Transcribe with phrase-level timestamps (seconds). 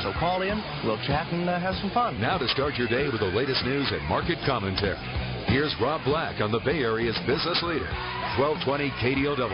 [0.00, 0.56] So call in,
[0.86, 2.18] we'll chat and uh, have some fun.
[2.18, 4.96] Now to start your day with the latest news and market commentary.
[5.48, 7.84] Here's Rob Black on the Bay Area's business leader,
[8.40, 9.52] 1220 KDOW.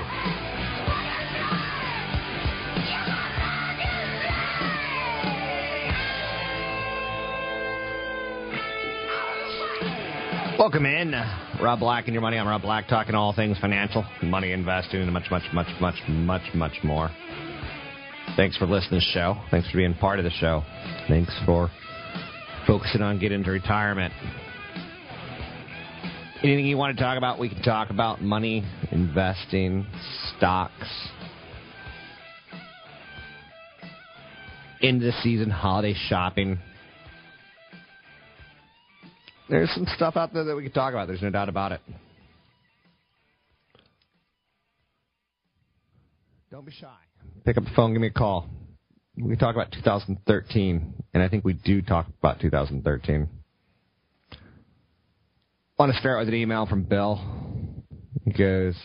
[10.56, 11.14] Welcome in.
[11.60, 12.38] Rob Black and your money.
[12.38, 16.54] I'm Rob Black, talking all things financial, money investing, and much, much, much, much, much,
[16.54, 17.10] much more.
[18.36, 19.36] Thanks for listening to the show.
[19.50, 20.62] Thanks for being part of the show.
[21.08, 21.70] Thanks for
[22.66, 24.12] focusing on getting to retirement.
[26.42, 29.86] Anything you want to talk about, we can talk about money, investing,
[30.36, 31.08] stocks,
[34.80, 36.58] end of the season, holiday shopping.
[39.48, 41.08] There's some stuff out there that we can talk about.
[41.08, 41.80] There's no doubt about it.
[46.50, 47.07] Don't be shy.
[47.48, 48.46] Pick up the phone, give me a call.
[49.16, 53.26] We talk about 2013, and I think we do talk about 2013.
[54.32, 54.36] I
[55.78, 57.18] want to start with an email from Bill.
[58.26, 58.76] He goes,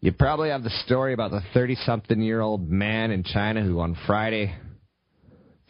[0.00, 3.78] You probably have the story about the 30 something year old man in China who
[3.78, 4.56] on Friday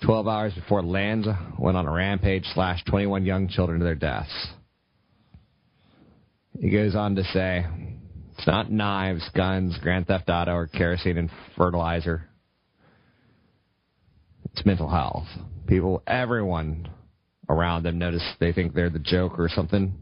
[0.06, 4.32] 12 hours before Lanza went on a rampage, slashed 21 young children to their deaths.
[6.58, 7.66] He goes on to say,
[8.36, 12.28] it's not knives, guns, Grand Theft Auto, or kerosene and fertilizer.
[14.52, 15.26] It's mental health.
[15.66, 16.88] People, everyone
[17.48, 19.94] around them notice they think they're the joke or something.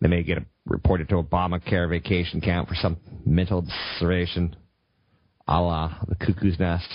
[0.00, 4.56] They may get reported to Obamacare vacation camp for some mental observation,
[5.46, 6.88] a la the cuckoo's nest.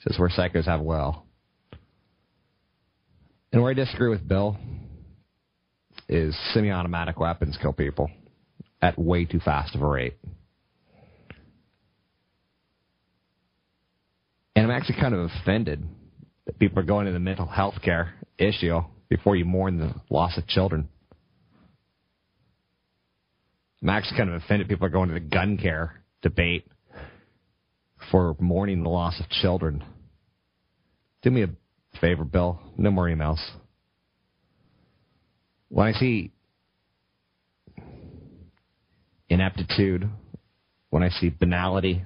[0.00, 1.26] Says where psychos have well.
[3.52, 4.56] And where I disagree with Bill
[6.08, 8.10] is semi-automatic weapons kill people
[8.82, 10.18] at way too fast of a rate.
[14.54, 15.82] And I'm actually kind of offended
[16.44, 20.36] that people are going to the mental health care issue before you mourn the loss
[20.36, 20.88] of children.
[23.80, 26.66] I'm actually kind of offended people are going to the gun care debate
[28.10, 29.84] for mourning the loss of children.
[31.22, 31.48] Do me a
[32.00, 32.60] favor, Bill.
[32.76, 33.38] No more emails.
[35.68, 36.32] When I see
[39.32, 40.08] ineptitude,
[40.90, 42.02] when I see banality,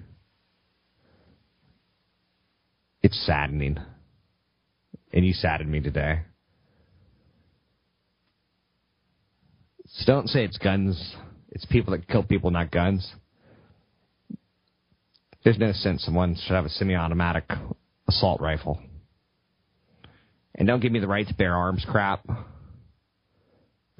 [3.02, 3.78] it's saddening.
[5.12, 6.22] And you saddened me today.
[9.86, 11.16] So don't say it's guns.
[11.50, 13.14] It's people that kill people, not guns.
[15.42, 17.50] There's no sense someone should have a semi-automatic
[18.08, 18.80] assault rifle.
[20.54, 22.26] And don't give me the right to bear arms crap.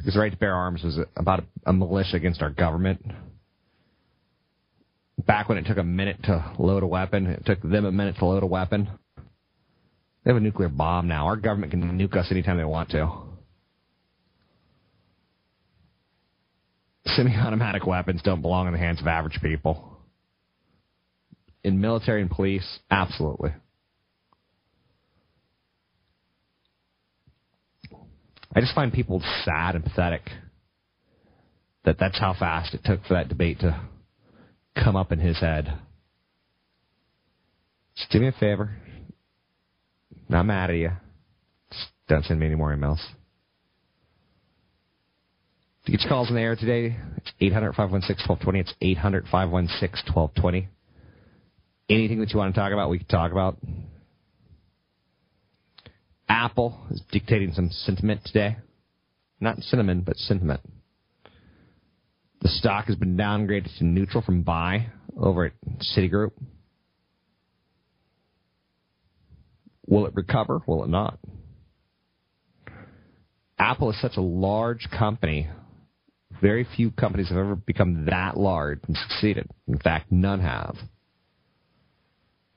[0.06, 3.04] Because the right to bear arms was about a, a militia against our government.
[5.26, 8.14] Back when it took a minute to load a weapon, it took them a minute
[8.20, 8.88] to load a weapon.
[9.16, 11.26] They have a nuclear bomb now.
[11.26, 13.12] Our government can nuke us anytime they want to.
[17.06, 19.98] Semi automatic weapons don't belong in the hands of average people.
[21.64, 23.50] In military and police, absolutely.
[28.56, 30.22] I just find people sad and pathetic
[31.84, 33.78] that that's how fast it took for that debate to
[34.82, 35.78] come up in his head.
[37.96, 38.74] Just do me a favor.
[40.30, 40.90] Not mad at you.
[41.70, 42.98] Just don't send me any more emails.
[45.84, 48.60] To get your calls in the air today, it's 800 516 1220.
[48.60, 50.68] It's 800 516 1220.
[51.90, 53.58] Anything that you want to talk about, we can talk about.
[56.28, 58.56] Apple is dictating some sentiment today.
[59.40, 60.60] Not cinnamon, but sentiment.
[62.40, 64.86] The stock has been downgraded to neutral from buy
[65.16, 65.52] over at
[65.96, 66.32] Citigroup.
[69.86, 70.60] Will it recover?
[70.66, 71.18] Will it not?
[73.58, 75.48] Apple is such a large company.
[76.42, 79.48] Very few companies have ever become that large and succeeded.
[79.68, 80.76] In fact, none have.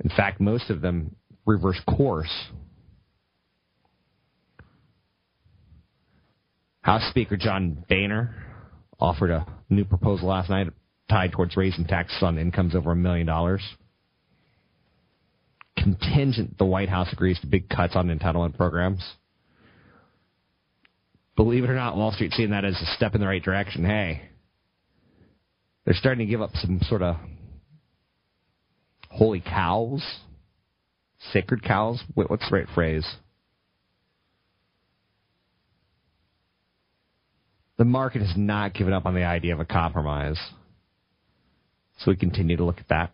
[0.03, 2.49] In fact, most of them reverse course
[6.89, 8.33] House Speaker John Boehner
[8.99, 10.69] offered a new proposal last night
[11.07, 13.61] tied towards raising taxes on incomes over a million dollars.
[15.77, 19.03] contingent the White House agrees to big cuts on entitlement programs.
[21.35, 23.85] Believe it or not, Wall Street seeing that as a step in the right direction.
[23.85, 24.23] Hey,
[25.85, 27.17] they're starting to give up some sort of
[29.11, 30.03] holy cows,
[31.33, 32.01] sacred cows.
[32.15, 33.05] What's the right phrase?
[37.79, 40.37] The market has not given up on the idea of a compromise.
[41.99, 43.13] So we continue to look at that.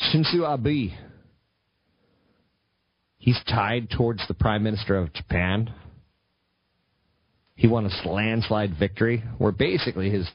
[0.00, 0.92] Shinzo Abe.
[3.18, 5.74] He's tied towards the Prime Minister of Japan.
[7.54, 10.26] He won a landslide victory where basically his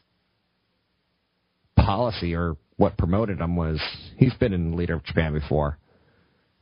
[1.76, 3.82] policy or what promoted him was
[4.18, 5.80] he's been in the leader of Japan before.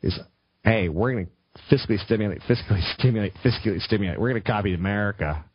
[0.01, 0.17] Is
[0.63, 1.31] hey, we're going to
[1.71, 4.19] fiscally stimulate, fiscally stimulate, fiscally stimulate.
[4.19, 5.45] We're going to copy America.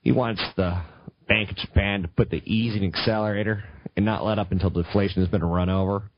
[0.00, 0.82] He wants the
[1.28, 3.64] Bank of Japan to put the easing accelerator
[3.96, 6.10] and not let up until deflation has been run over.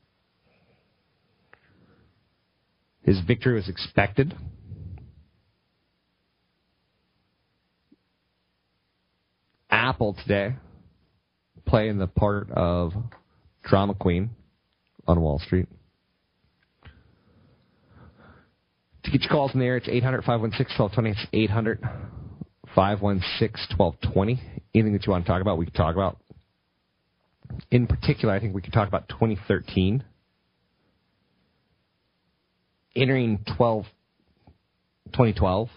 [3.03, 4.35] His victory was expected.
[9.69, 10.55] Apple today
[11.65, 12.93] playing the part of
[13.63, 14.31] drama queen
[15.07, 15.67] on Wall Street.
[19.07, 21.11] To get your calls in the air, it's 800 516 1220.
[21.11, 21.79] It's 800
[22.75, 24.41] 516 1220.
[24.75, 26.17] Anything that you want to talk about, we can talk about.
[27.71, 30.03] In particular, I think we could talk about 2013.
[32.97, 33.85] Entering 12,
[35.13, 35.69] 2012,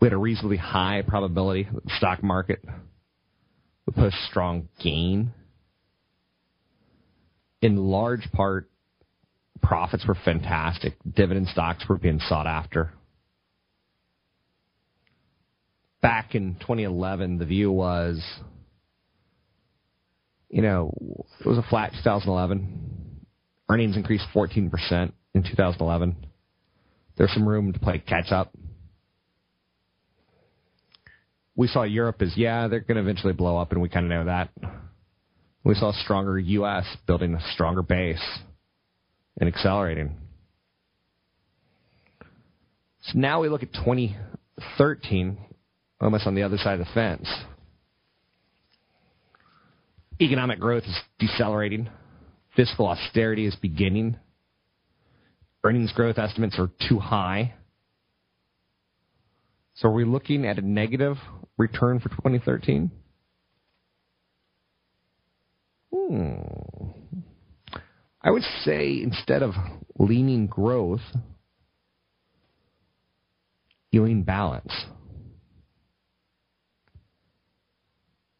[0.00, 2.58] we had a reasonably high probability that the stock market
[3.86, 5.32] would post strong gain.
[7.62, 8.67] In large part,
[9.62, 10.94] profits were fantastic.
[11.10, 12.92] Dividend stocks were being sought after.
[16.00, 18.22] Back in 2011, the view was,
[20.48, 20.92] you know,
[21.40, 23.24] it was a flat 2011.
[23.68, 26.16] Earnings increased 14% in 2011.
[27.16, 28.52] There's some room to play catch up
[31.58, 34.10] we saw Europe as, yeah, they're going to eventually blow up, and we kind of
[34.10, 34.50] know that.
[35.64, 36.86] We saw a stronger U.S.
[37.04, 38.22] building a stronger base
[39.38, 40.16] and accelerating.
[43.02, 45.38] So now we look at 2013,
[46.00, 47.28] almost on the other side of the fence.
[50.20, 51.88] Economic growth is decelerating.
[52.56, 54.16] Fiscal austerity is beginning.
[55.62, 57.54] Earnings growth estimates are too high.
[59.74, 61.16] So are we looking at a negative
[61.56, 62.90] return for 2013?
[65.94, 66.97] Hmm.
[68.20, 69.54] I would say instead of
[69.98, 71.02] leaning growth,
[73.90, 74.72] you lean balance.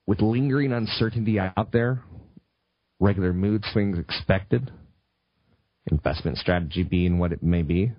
[0.06, 2.02] With lingering uncertainty out there,
[2.98, 4.70] regular mood swings expected,
[5.90, 7.92] investment strategy being what it may be,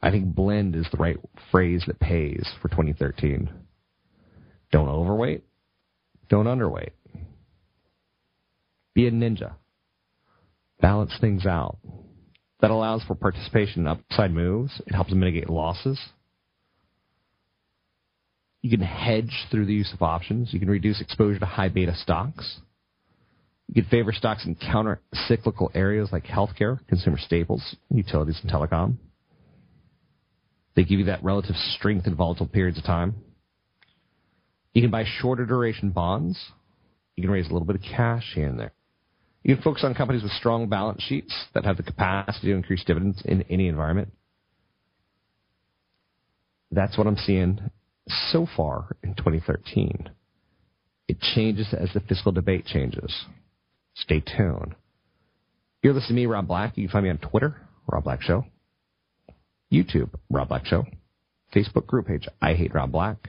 [0.00, 1.16] I think blend is the right
[1.50, 3.50] phrase that pays for 2013.
[4.70, 5.44] Don't overweight,
[6.28, 6.90] don't underweight.
[8.94, 9.54] Be a ninja.
[10.80, 11.78] Balance things out.
[12.60, 14.80] That allows for participation in upside moves.
[14.86, 16.00] It helps mitigate losses.
[18.62, 20.52] You can hedge through the use of options.
[20.52, 22.60] You can reduce exposure to high beta stocks.
[23.68, 28.96] You can favor stocks in counter cyclical areas like healthcare, consumer staples, utilities, and telecom.
[30.74, 33.14] They give you that relative strength in volatile periods of time.
[34.72, 36.38] You can buy shorter duration bonds.
[37.16, 38.72] You can raise a little bit of cash here and there.
[39.44, 42.82] You can focus on companies with strong balance sheets that have the capacity to increase
[42.82, 44.10] dividends in any environment.
[46.70, 47.60] That's what I'm seeing
[48.08, 50.08] so far in 2013.
[51.08, 53.26] It changes as the fiscal debate changes.
[53.94, 54.74] Stay tuned.
[55.82, 56.78] You're listening to me, Rob Black.
[56.78, 58.46] You can find me on Twitter, Rob Black Show.
[59.70, 60.86] YouTube, Rob Black Show.
[61.54, 63.28] Facebook group page, I Hate Rob Black.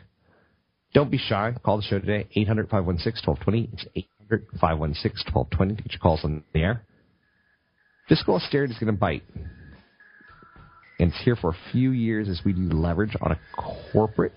[0.94, 1.54] Don't be shy.
[1.62, 3.70] Call the show today, 800 516 1220.
[3.74, 6.82] It's 800 516 1220 get your calls on the air.
[8.08, 9.24] Fiscal austerity is going to bite.
[11.00, 13.40] And it's here for a few years as we leverage on a
[13.92, 14.34] corporate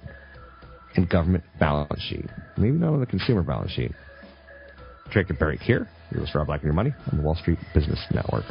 [0.96, 2.26] and government balance sheet.
[2.56, 3.92] Maybe not on the consumer balance sheet.
[5.12, 5.88] Take a break here.
[6.10, 8.44] You're with Rob Black and Your Money on the Wall Street Business Network.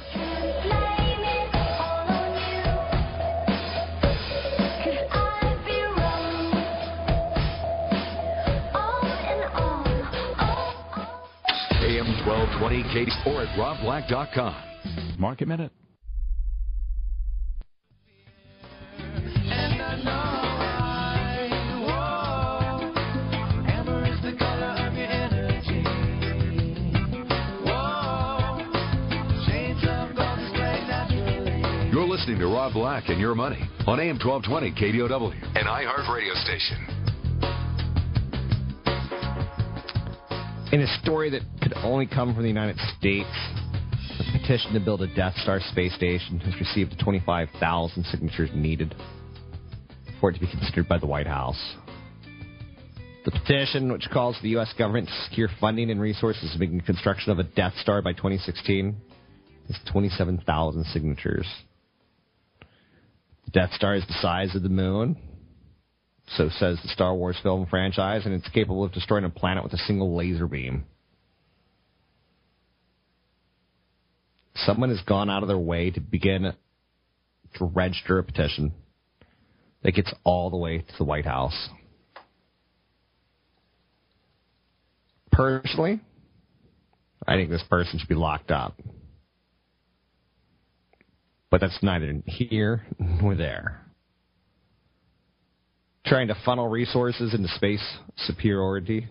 [12.59, 15.19] Twenty KD or at robblack.com.
[15.19, 15.71] Market Minute.
[31.91, 36.33] You're listening to Rob Black and Your Money on AM 1220 KDOW, and iHeart radio
[36.33, 36.87] station.
[40.73, 43.27] In a story that could only come from the United States,
[44.17, 48.95] the petition to build a Death Star space station has received the 25,000 signatures needed
[50.21, 51.75] for it to be considered by the White House.
[53.25, 54.73] The petition, which calls the U.S.
[54.77, 58.95] government to secure funding and resources to begin construction of a Death Star by 2016,
[59.67, 61.47] has 27,000 signatures.
[63.43, 65.17] The Death Star is the size of the moon,
[66.37, 69.73] so says the Star Wars film franchise, and it's capable of destroying a planet with
[69.73, 70.85] a single laser beam.
[74.65, 76.53] Someone has gone out of their way to begin
[77.55, 78.71] to register a petition
[79.83, 81.69] that gets all the way to the White House.
[85.31, 86.01] Personally,
[87.27, 88.79] I think this person should be locked up.
[91.49, 93.85] But that's neither here nor there.
[96.05, 97.83] Trying to funnel resources into space
[98.17, 99.07] superiority,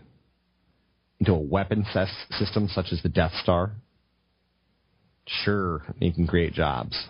[1.20, 1.86] into a weapon
[2.30, 3.72] system such as the Death Star,
[5.26, 7.06] sure, you can create jobs.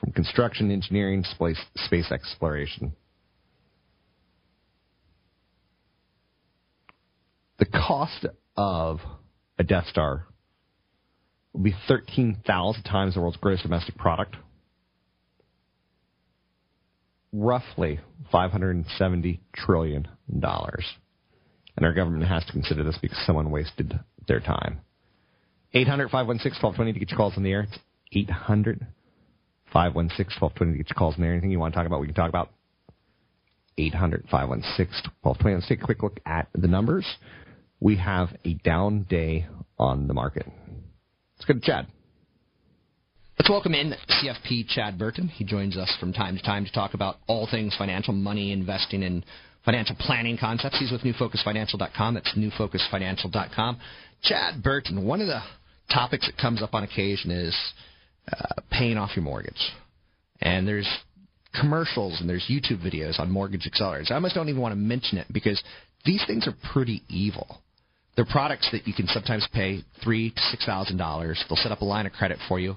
[0.00, 2.92] From construction, engineering, space, space exploration.
[7.58, 8.26] The cost
[8.56, 8.98] of
[9.58, 10.26] a Death Star
[11.52, 14.36] will be 13,000 times the world's gross domestic product.
[17.32, 18.00] Roughly
[18.32, 20.08] $570 trillion.
[21.76, 24.80] And our government has to consider this because someone wasted their time.
[25.74, 27.62] 800 516 1220 to get your calls in the air.
[27.62, 27.78] It's
[28.12, 28.86] 800
[29.72, 31.32] 516 1220 to get your calls in there.
[31.32, 32.50] Anything you want to talk about, we can talk about.
[33.78, 35.54] 800 516 1220.
[35.54, 37.06] Let's take a quick look at the numbers.
[37.80, 39.46] We have a down day
[39.78, 40.46] on the market.
[41.36, 41.86] Let's go to Chad.
[43.38, 45.26] Let's welcome in CFP Chad Burton.
[45.26, 49.02] He joins us from time to time to talk about all things financial, money, investing,
[49.02, 49.24] and
[49.64, 50.78] financial planning concepts.
[50.78, 52.14] He's with NewFocusFinancial.com.
[52.14, 53.80] That's NewFocusFinancial.com.
[54.22, 55.40] Chad Burton, one of the
[55.92, 57.56] topics that comes up on occasion is
[58.30, 59.72] uh, paying off your mortgage.
[60.40, 60.88] And there's
[61.58, 64.10] commercials and there's YouTube videos on mortgage accelerators.
[64.10, 65.62] I almost don't even want to mention it because
[66.04, 67.58] these things are pretty evil.
[68.16, 71.42] They're products that you can sometimes pay three to six thousand dollars.
[71.48, 72.76] They'll set up a line of credit for you,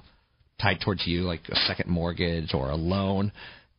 [0.60, 3.32] tied towards you, like a second mortgage or a loan,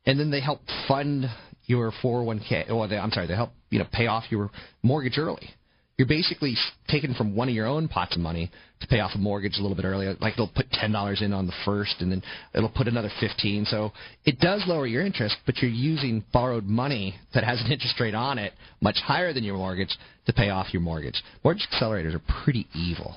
[0.05, 1.25] and then they help fund
[1.65, 2.69] your 401k.
[2.69, 4.51] Or they, I'm sorry, they help you know pay off your
[4.83, 5.49] mortgage early.
[5.97, 6.55] You're basically
[6.87, 8.51] taking from one of your own pots of money
[8.81, 10.15] to pay off a mortgage a little bit earlier.
[10.21, 12.21] Like they'll put ten dollars in on the first, and then
[12.53, 13.65] it'll put another fifteen.
[13.65, 13.91] So
[14.23, 18.13] it does lower your interest, but you're using borrowed money that has an interest rate
[18.13, 21.19] on it much higher than your mortgage to pay off your mortgage.
[21.43, 23.15] Mortgage accelerators are pretty evil.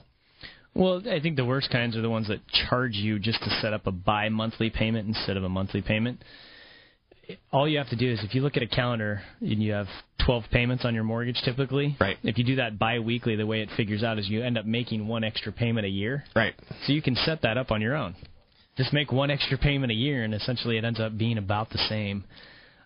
[0.72, 3.74] Well, I think the worst kinds are the ones that charge you just to set
[3.74, 6.22] up a bi-monthly payment instead of a monthly payment
[7.52, 9.86] all you have to do is if you look at a calendar and you have
[10.24, 11.96] 12 payments on your mortgage typically.
[12.00, 12.16] Right.
[12.22, 15.06] If you do that biweekly, the way it figures out is you end up making
[15.06, 16.24] one extra payment a year.
[16.34, 16.54] Right.
[16.86, 18.14] So you can set that up on your own.
[18.76, 21.78] Just make one extra payment a year, and essentially it ends up being about the
[21.88, 22.24] same.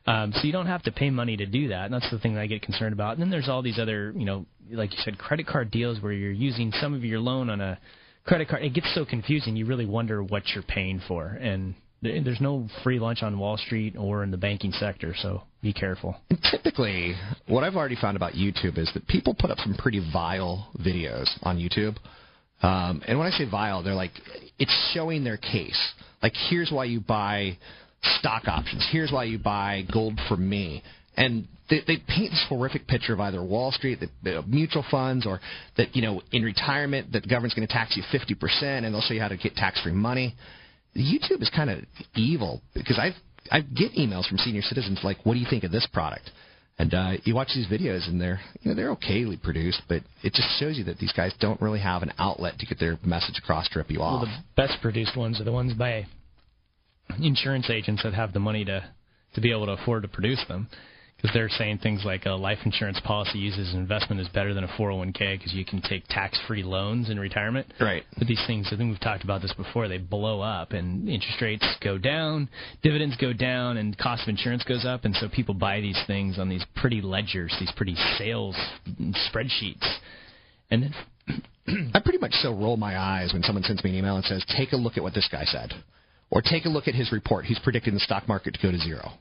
[0.06, 1.86] Um, so you don't have to pay money to do that.
[1.86, 3.12] And that's the thing that I get concerned about.
[3.12, 6.12] And then there's all these other, you know, like you said, credit card deals where
[6.12, 7.78] you're using some of your loan on a
[8.26, 8.62] credit card.
[8.62, 9.56] It gets so confusing.
[9.56, 11.26] You really wonder what you're paying for.
[11.26, 11.74] And
[12.04, 16.16] there's no free lunch on Wall Street or in the banking sector, so be careful.
[16.30, 17.14] And typically,
[17.48, 21.28] what I've already found about YouTube is that people put up some pretty vile videos
[21.42, 21.96] on YouTube.
[22.62, 24.12] Um, and when I say vile, they're like,
[24.58, 25.92] it's showing their case.
[26.22, 27.58] Like, here's why you buy
[28.18, 28.86] stock options.
[28.90, 30.82] Here's why you buy gold from me.
[31.16, 35.26] And they, they paint this horrific picture of either Wall Street, the, the mutual funds,
[35.26, 35.40] or
[35.76, 39.00] that, you know, in retirement, that the government's going to tax you 50%, and they'll
[39.00, 40.34] show you how to get tax-free money.
[40.96, 41.80] YouTube is kind of
[42.14, 43.14] evil because I've
[43.50, 46.30] I get emails from senior citizens like, "What do you think of this product?"
[46.78, 50.32] And uh, you watch these videos, and they're you know they're okayly produced, but it
[50.32, 53.38] just shows you that these guys don't really have an outlet to get their message
[53.38, 54.22] across to rip you off.
[54.22, 56.06] Well, the best produced ones are the ones by
[57.20, 58.84] insurance agents that have the money to
[59.34, 60.68] to be able to afford to produce them
[61.24, 64.62] because they're saying things like a life insurance policy uses an investment is better than
[64.62, 67.66] a 401k because you can take tax-free loans in retirement.
[67.80, 68.02] Right.
[68.18, 71.40] But these things, I think we've talked about this before, they blow up and interest
[71.40, 72.50] rates go down,
[72.82, 76.38] dividends go down, and cost of insurance goes up, and so people buy these things
[76.38, 78.54] on these pretty ledgers, these pretty sales
[79.32, 79.96] spreadsheets,
[80.70, 80.94] and then.
[81.94, 84.44] I pretty much still roll my eyes when someone sends me an email and says,
[84.54, 85.72] "Take a look at what this guy said,"
[86.28, 87.46] or "Take a look at his report.
[87.46, 89.12] He's predicting the stock market to go to zero.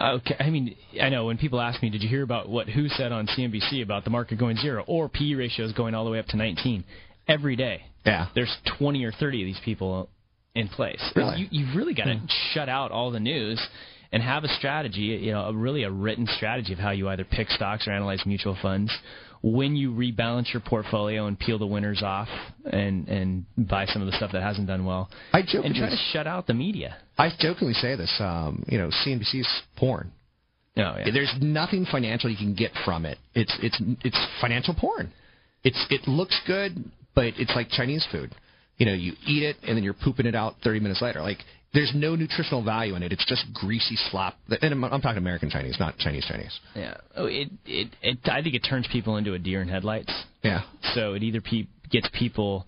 [0.00, 2.88] Okay, I mean, I know when people ask me, did you hear about what who
[2.88, 6.18] said on CNBC about the market going zero or PE ratios going all the way
[6.18, 6.84] up to 19?
[7.28, 10.08] Every day, yeah, there's 20 or 30 of these people
[10.54, 11.00] in place.
[11.14, 11.42] Really?
[11.42, 12.26] You, you've really got to hmm.
[12.52, 13.64] shut out all the news
[14.12, 17.24] and have a strategy, you know, a, really a written strategy of how you either
[17.24, 18.92] pick stocks or analyze mutual funds.
[19.42, 22.28] When you rebalance your portfolio and peel the winners off
[22.64, 25.90] and and buy some of the stuff that hasn't done well, I jokingly, and try
[25.90, 26.96] to shut out the media.
[27.16, 28.14] I jokingly say this.
[28.18, 30.10] Um, you know, CNBC's porn.
[30.76, 31.12] No, yeah.
[31.12, 33.18] There's nothing financial you can get from it.
[33.34, 35.12] It's it's it's financial porn.
[35.62, 38.34] It's it looks good, but it's like Chinese food.
[38.76, 41.22] You know, you eat it and then you're pooping it out 30 minutes later.
[41.22, 41.38] Like
[41.72, 43.12] there's no nutritional value in it.
[43.12, 44.36] It's just greasy slop.
[44.62, 46.58] And I'm, I'm talking American Chinese, not Chinese Chinese.
[46.74, 46.96] Yeah.
[47.16, 50.12] Oh, it, it it I think it turns people into a deer in headlights.
[50.42, 50.62] Yeah.
[50.94, 52.66] So it either pe- gets people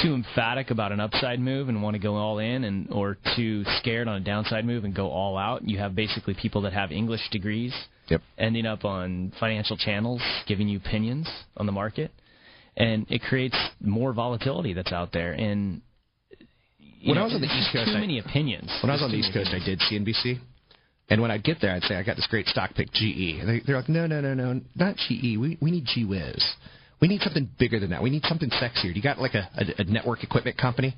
[0.00, 3.64] too emphatic about an upside move and want to go all in, and or too
[3.78, 5.66] scared on a downside move and go all out.
[5.68, 7.74] You have basically people that have English degrees
[8.08, 8.20] Yep.
[8.36, 12.10] ending up on financial channels giving you opinions on the market,
[12.76, 15.32] and it creates more volatility that's out there.
[15.32, 15.82] And
[17.04, 18.70] When know, I was on the East Coast, too I- many opinions.
[18.82, 20.38] When I was on the East Coast, I did CNBC.
[21.10, 23.38] And when I'd get there, I'd say, I got this great stock pick, GE.
[23.40, 25.36] And they, they're like, no, no, no, no, not GE.
[25.36, 26.42] We, we need GWiz.
[27.02, 28.00] We need something bigger than that.
[28.00, 28.84] We need something sexier.
[28.84, 30.96] Do You got like a, a, a network equipment company?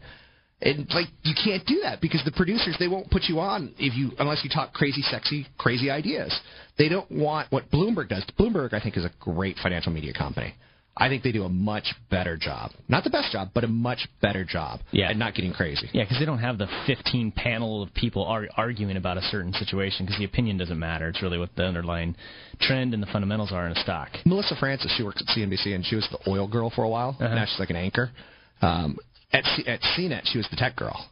[0.61, 3.97] And like you can't do that because the producers they won't put you on if
[3.97, 6.39] you unless you talk crazy, sexy, crazy ideas.
[6.77, 8.25] They don't want what Bloomberg does.
[8.39, 10.55] Bloomberg, I think, is a great financial media company.
[10.97, 12.71] I think they do a much better job.
[12.89, 15.11] Not the best job, but a much better job Yeah.
[15.11, 15.91] at not getting crazy.
[15.93, 19.53] Yeah, because they don't have the 15 panel of people ar- arguing about a certain
[19.55, 21.09] situation because the opinion doesn't matter.
[21.09, 22.15] It's really what the underlying
[22.61, 24.11] trend and the fundamentals are in a stock.
[24.25, 27.17] Melissa Francis, she works at CNBC, and she was the oil girl for a while.
[27.21, 27.35] Uh-huh.
[27.35, 28.11] Now she's like an anchor.
[28.63, 28.97] Um,
[29.33, 31.07] at C- at CNET, she was the tech girl.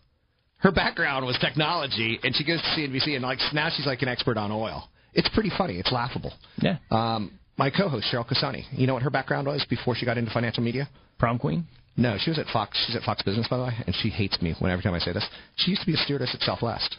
[0.59, 4.09] Her background was technology, and she goes to CNBC, and like now she's like an
[4.09, 4.89] expert on oil.
[5.13, 5.75] It's pretty funny.
[5.79, 6.33] It's laughable.
[6.59, 6.77] Yeah.
[6.93, 10.31] Um, my co-host Cheryl Casone, you know what her background was before she got into
[10.33, 10.89] financial media?
[11.19, 11.67] Prom queen?
[11.97, 12.83] No, she was at Fox.
[12.87, 14.99] She's at Fox Business, by the way, and she hates me when every time I
[14.99, 15.27] say this.
[15.57, 16.97] She used to be a stewardess at Southwest,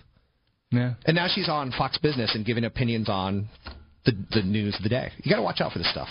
[0.71, 0.93] Yeah.
[1.05, 3.49] and now she's on Fox Business and giving opinions on
[4.05, 5.11] the the news of the day.
[5.23, 6.09] You got to watch out for this stuff.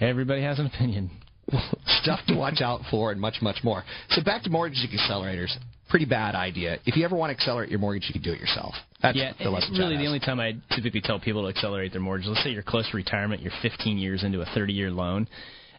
[0.00, 1.10] Everybody has an opinion.
[2.02, 3.84] stuff to watch out for and much, much more.
[4.10, 5.56] So back to mortgage accelerators.
[5.88, 6.78] Pretty bad idea.
[6.84, 8.74] If you ever want to accelerate your mortgage, you can do it yourself.
[9.02, 9.74] That's yeah, the lesson.
[9.78, 12.26] really the only time I typically tell people to accelerate their mortgage.
[12.26, 15.28] Let's say you're close to retirement, you're 15 years into a 30-year loan,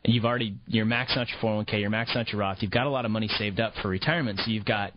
[0.05, 2.87] and you've already you're maxing out your 401k, you're maxing out your Roth, you've got
[2.87, 4.93] a lot of money saved up for retirement, so you've got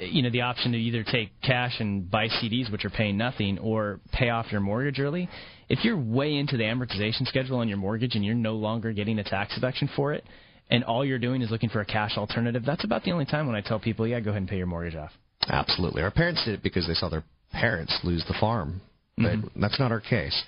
[0.00, 3.16] eh, you know the option to either take cash and buy CDs, which are paying
[3.16, 5.28] nothing, or pay off your mortgage early.
[5.68, 9.20] If you're way into the amortization schedule on your mortgage and you're no longer getting
[9.20, 10.24] a tax deduction for it,
[10.70, 13.46] and all you're doing is looking for a cash alternative, that's about the only time
[13.46, 15.10] when I tell people, yeah, go ahead and pay your mortgage off.
[15.48, 16.02] Absolutely.
[16.02, 18.80] Our parents did it because they saw their parents lose the farm.
[19.16, 19.60] But mm-hmm.
[19.60, 20.42] that's not our case.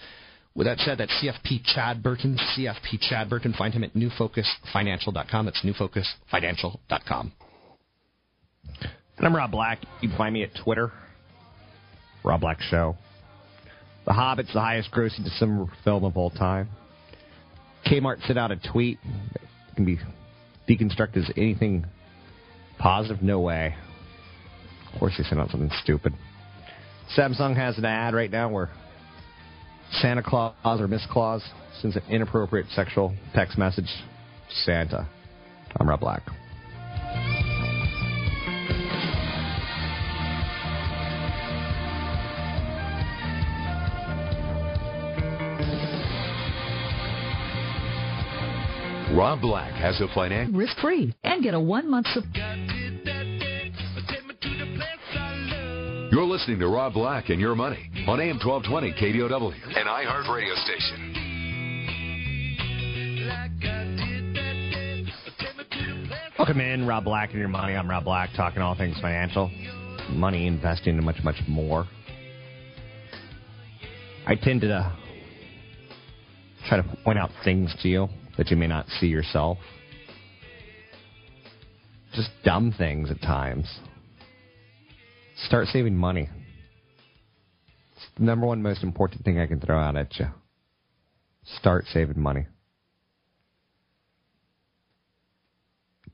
[0.54, 3.52] With that said, that's CFP Chad Burton, CFP Chad Burton.
[3.58, 5.46] Find him at newfocusfinancial.com.
[5.46, 7.32] That's newfocusfinancial.com.
[9.16, 9.80] And I'm Rob Black.
[10.00, 10.92] You can find me at Twitter,
[12.24, 12.96] Rob Black Show.
[14.06, 16.68] The Hobbit's the highest grossing December film of all time.
[17.86, 18.98] Kmart sent out a tweet.
[19.76, 19.98] Can be
[20.68, 21.84] deconstructed as anything
[22.78, 23.22] positive.
[23.22, 23.74] No way.
[24.92, 26.14] Of course, they sent out something stupid.
[27.16, 28.70] Samsung has an ad right now where
[30.00, 31.42] Santa Claus or Miss Claus
[31.80, 33.88] sends an inappropriate sexual text message
[34.64, 35.08] Santa.
[35.76, 36.22] I'm Rob Black.
[49.16, 50.58] Rob Black has a financial.
[50.58, 52.56] risk free and get a one month supply.
[56.10, 60.54] You're listening to Rob Black and Your Money on AM 1220 KDOW, an iHeart radio
[60.56, 61.14] station.
[66.36, 67.74] Welcome in, Rob Black and your money.
[67.74, 69.48] I'm Rob Black, talking all things financial,
[70.10, 71.86] money, investing, and much, much more.
[74.26, 74.96] I tend to uh,
[76.68, 79.58] try to point out things to you that you may not see yourself.
[82.14, 83.66] Just dumb things at times.
[85.36, 86.28] Start saving money.
[87.92, 90.26] It's the number one most important thing I can throw out at you.
[91.58, 92.46] Start saving money.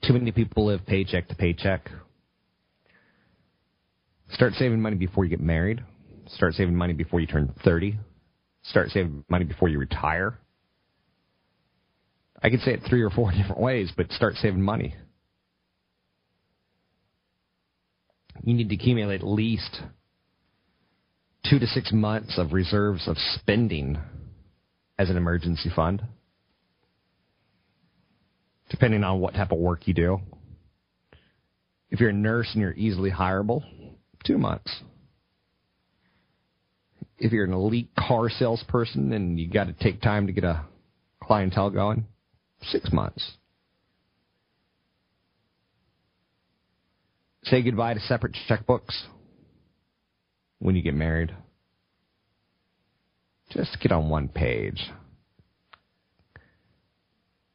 [0.03, 1.91] Too many people live paycheck to paycheck.
[4.33, 5.83] Start saving money before you get married.
[6.29, 7.99] Start saving money before you turn 30.
[8.63, 10.39] Start saving money before you retire.
[12.43, 14.95] I could say it three or four different ways, but start saving money.
[18.43, 19.83] You need to accumulate at least
[21.49, 23.99] two to six months of reserves of spending
[24.99, 26.03] as an emergency fund
[28.71, 30.21] depending on what type of work you do.
[31.91, 33.63] If you're a nurse and you're easily hireable,
[34.25, 34.75] two months.
[37.19, 40.65] If you're an elite car salesperson and you got to take time to get a
[41.23, 42.07] clientele going,
[42.63, 43.33] six months.
[47.45, 49.07] Say goodbye to separate checkbooks
[50.59, 51.35] when you get married.
[53.51, 54.91] Just get on one page.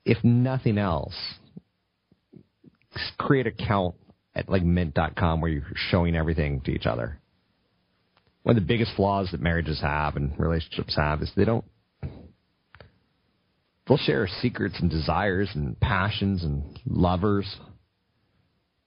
[0.04, 1.16] If nothing else,
[3.18, 3.96] create an account
[4.36, 7.20] at like mint.com where you're showing everything to each other.
[8.44, 11.66] One of the biggest flaws that marriages have and relationships have is they don't
[13.88, 17.58] they'll share secrets and desires and passions and lovers,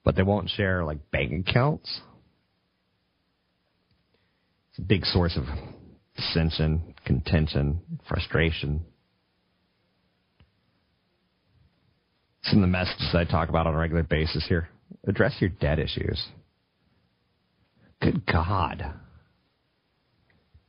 [0.05, 2.01] but they won't share like bank accounts.
[4.71, 5.45] It's a big source of
[6.17, 8.83] dissension, contention, frustration.
[12.43, 14.69] Some of the messages I talk about on a regular basis here.
[15.07, 16.25] Address your debt issues.
[18.01, 18.85] Good God.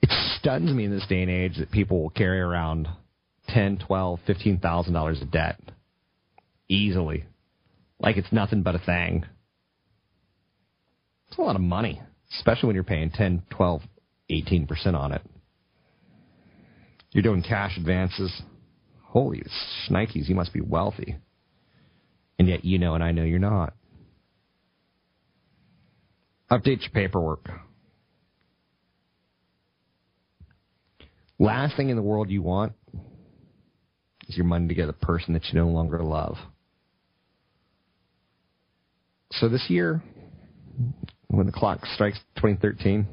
[0.02, 2.88] It stuns me in this day and age that people will carry around
[3.54, 5.60] ten, twelve, fifteen thousand dollars of debt
[6.68, 7.26] easily,
[8.00, 9.26] like it's nothing but a thing.
[11.28, 12.02] It's a lot of money,
[12.38, 13.82] especially when you're paying ten, twelve,
[14.30, 15.22] eighteen percent on it.
[17.12, 18.42] You're doing cash advances.
[19.04, 19.44] Holy
[19.90, 21.16] shnikes, you must be wealthy.
[22.38, 23.74] And yet you know and I know you're not.
[26.52, 27.50] Update your paperwork.
[31.38, 32.74] Last thing in the world you want
[34.30, 36.38] is your money to get a person that you no longer love.
[39.32, 40.02] So this year,
[41.28, 43.08] when the clock strikes 2013,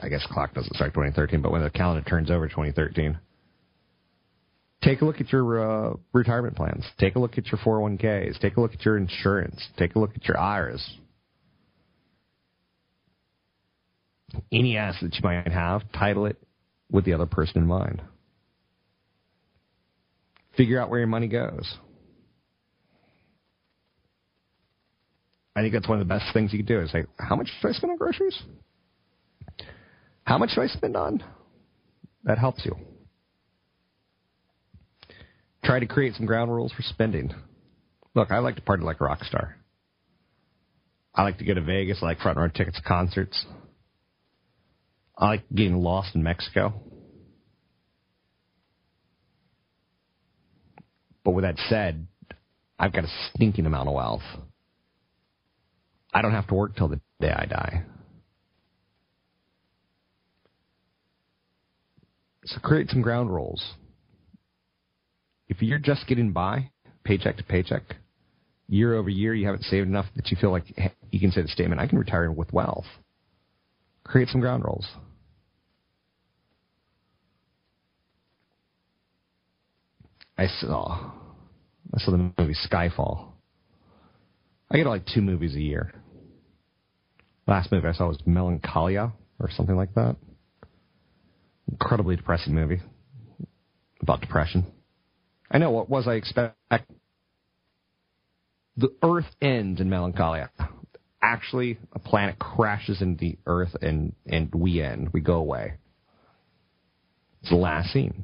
[0.00, 3.18] I guess clock doesn't strike 2013, but when the calendar turns over 2013,
[4.82, 6.84] take a look at your uh, retirement plans.
[6.98, 8.38] Take a look at your 401ks.
[8.40, 9.66] Take a look at your insurance.
[9.76, 10.86] Take a look at your IRAs.
[14.52, 16.36] Any asset you might have, title it
[16.90, 18.02] with the other person in mind.
[20.58, 21.72] Figure out where your money goes.
[25.54, 27.48] I think that's one of the best things you can do is say, how much
[27.62, 28.36] do I spend on groceries?
[30.24, 31.22] How much do I spend on?
[32.24, 32.76] That helps you.
[35.64, 37.32] Try to create some ground rules for spending.
[38.14, 39.56] Look, I like to party like a rock star.
[41.14, 41.98] I like to go to Vegas.
[42.02, 43.46] I like front row tickets to concerts.
[45.16, 46.74] I like getting lost in Mexico.
[51.28, 52.06] But with that said,
[52.78, 54.22] I've got a stinking amount of wealth.
[56.14, 57.82] I don't have to work till the day I die.
[62.46, 63.62] So create some ground rules.
[65.48, 66.70] If you're just getting by,
[67.04, 67.82] paycheck to paycheck,
[68.66, 70.64] year over year, you haven't saved enough that you feel like
[71.10, 72.86] you can say the statement, I can retire with wealth.
[74.02, 74.86] Create some ground rules.
[80.38, 81.10] I saw
[81.92, 83.32] I saw the movie Skyfall.
[84.70, 85.92] I get like two movies a year.
[87.46, 90.16] Last movie I saw was Melancholia or something like that.
[91.70, 92.80] Incredibly depressing movie
[94.00, 94.66] about depression.
[95.50, 96.56] I know what was I expect.
[98.76, 100.50] The Earth ends in Melancholia.
[101.20, 105.12] Actually, a planet crashes into the Earth and and we end.
[105.12, 105.74] We go away.
[107.40, 108.22] It's the last scene.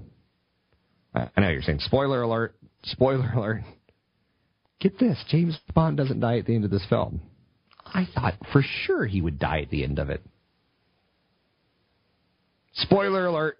[1.14, 3.62] I know you're saying spoiler alert, spoiler alert.
[4.80, 7.20] Get this, James Bond doesn't die at the end of this film.
[7.86, 10.22] I thought for sure he would die at the end of it.
[12.74, 13.58] Spoiler alert,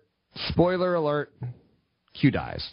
[0.49, 1.33] spoiler alert.
[2.21, 2.69] Q dies.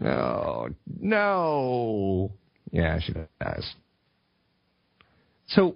[0.00, 0.68] No,
[1.00, 2.32] no.
[2.70, 3.74] Yeah, she dies.
[5.48, 5.74] So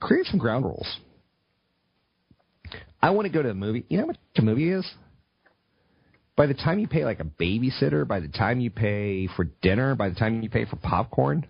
[0.00, 0.98] create some ground rules.
[3.02, 3.84] I want to go to a movie.
[3.88, 4.86] You know much a movie is?
[6.36, 9.94] By the time you pay like a babysitter, by the time you pay for dinner,
[9.94, 11.46] by the time you pay for popcorn,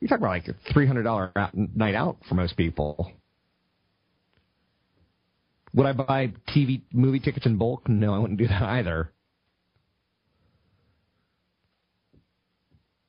[0.00, 3.12] you're talking about like a three hundred dollar night out for most people.
[5.74, 7.88] Would I buy TV movie tickets in bulk?
[7.88, 9.10] No, I wouldn't do that either.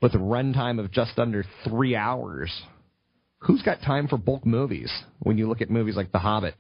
[0.02, 2.52] With a runtime of just under three hours,
[3.39, 6.56] who's got time for bulk movies when you look at movies like The Hobbit?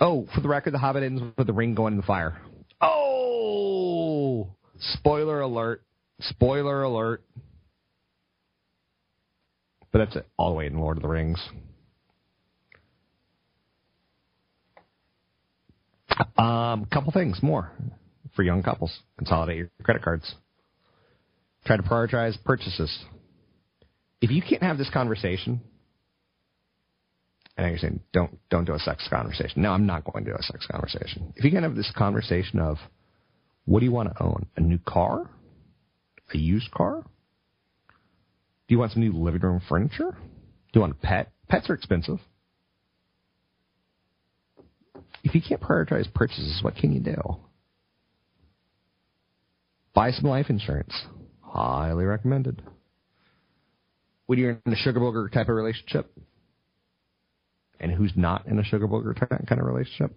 [0.00, 2.40] Oh, for the record, The Hobbit ends with the ring going in the fire.
[2.80, 4.48] Oh!
[4.78, 5.82] Spoiler alert.
[6.20, 7.22] Spoiler alert.
[9.92, 10.26] But that's it.
[10.36, 11.40] All the way in Lord of the Rings.
[16.36, 17.70] Um, couple things more
[18.34, 18.96] for young couples.
[19.18, 20.34] Consolidate your credit cards.
[21.66, 23.04] Try to prioritize purchases.
[24.20, 25.60] If you can't have this conversation,
[27.56, 29.62] and you're saying don't don't do a sex conversation.
[29.62, 31.32] No, I'm not going to do a sex conversation.
[31.36, 32.78] If you can have this conversation of
[33.64, 34.46] what do you want to own?
[34.56, 35.30] A new car?
[36.32, 37.02] A used car?
[38.66, 40.10] Do you want some new living room furniture?
[40.10, 41.32] Do you want a pet?
[41.48, 42.18] Pets are expensive.
[45.22, 47.16] If you can't prioritize purchases, what can you do?
[49.94, 50.92] Buy some life insurance.
[51.40, 52.62] Highly recommended.
[54.26, 56.10] When you're in a sugar booger type of relationship,
[57.84, 60.10] and who's not in a sugar booger kind of relationship,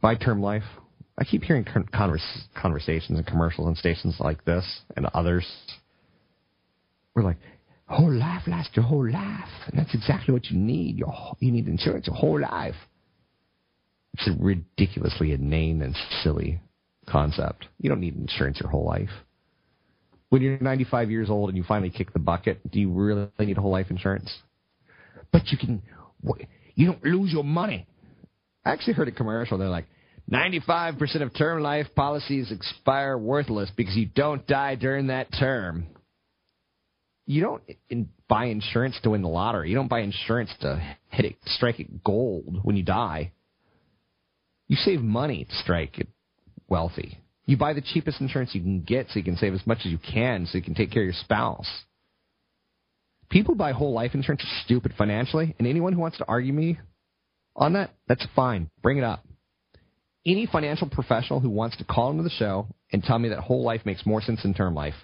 [0.00, 0.64] By term life.
[1.16, 4.64] I keep hearing convers- conversations and commercials on stations like this
[4.96, 5.46] and others.
[7.14, 7.36] We're like,
[7.86, 10.96] whole life lasts your whole life, and that's exactly what you need.
[10.96, 12.74] Your, you need insurance your whole life.
[14.14, 16.60] It's a ridiculously inane and silly
[17.08, 17.66] concept.
[17.78, 19.10] You don't need insurance your whole life.
[20.32, 23.58] When you're 95 years old and you finally kick the bucket, do you really need
[23.58, 24.34] whole life insurance?
[25.30, 25.82] But you can,
[26.74, 27.86] you don't lose your money.
[28.64, 29.58] I actually heard a commercial.
[29.58, 29.88] They're like,
[30.30, 35.88] 95% of term life policies expire worthless because you don't die during that term.
[37.26, 39.68] You don't in, buy insurance to win the lottery.
[39.68, 43.32] You don't buy insurance to hit it, strike it gold when you die.
[44.66, 46.08] You save money to strike it
[46.70, 47.18] wealthy.
[47.46, 49.86] You buy the cheapest insurance you can get so you can save as much as
[49.86, 51.68] you can so you can take care of your spouse.
[53.30, 56.78] People buy whole life insurance are stupid financially, and anyone who wants to argue me
[57.56, 58.70] on that, that's fine.
[58.82, 59.24] Bring it up
[60.24, 63.64] any financial professional who wants to call into the show and tell me that whole
[63.64, 64.94] life makes more sense than term life,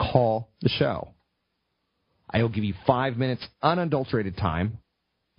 [0.00, 1.08] call the show.
[2.28, 4.78] I will give you five minutes unadulterated time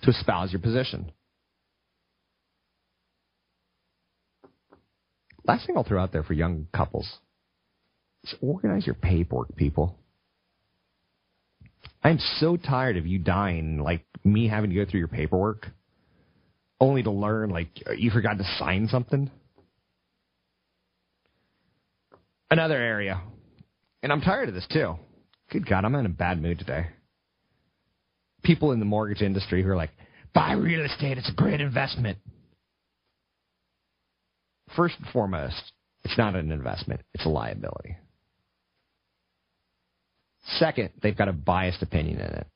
[0.03, 1.12] to espouse your position.
[5.47, 7.10] Last thing I'll throw out there for young couples
[8.23, 9.97] is organize your paperwork, people.
[12.03, 15.67] I'm so tired of you dying, like me having to go through your paperwork
[16.79, 19.31] only to learn like you forgot to sign something.
[22.51, 23.21] Another area,
[24.03, 24.95] and I'm tired of this too.
[25.51, 26.88] Good God, I'm in a bad mood today.
[28.43, 29.91] People in the mortgage industry who are like,
[30.33, 32.17] buy real estate, it's a great investment.
[34.75, 35.71] First and foremost,
[36.03, 37.97] it's not an investment, it's a liability.
[40.58, 42.47] Second, they've got a biased opinion in it.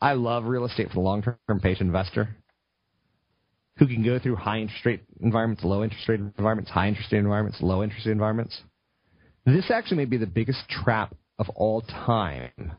[0.00, 2.36] I love real estate for the long term patient investor
[3.78, 7.20] who can go through high interest rate environments, low interest rate environments, high interest rate
[7.20, 8.60] environments, low interest rate environments.
[9.46, 12.72] This actually may be the biggest trap of all time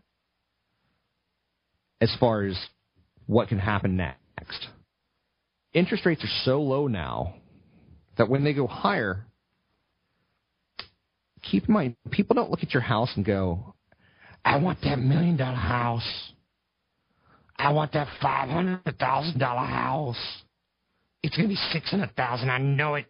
[2.02, 2.58] as far as
[3.26, 4.68] what can happen next.
[5.74, 7.36] Interest rates are so low now
[8.20, 9.26] that when they go higher,
[11.42, 13.74] keep in mind, people don't look at your house and go,
[14.44, 16.32] I want that million dollar house.
[17.58, 20.18] I want that five hundred thousand dollar house.
[21.24, 22.50] It's to be six hundred thousand.
[22.50, 23.06] I know it.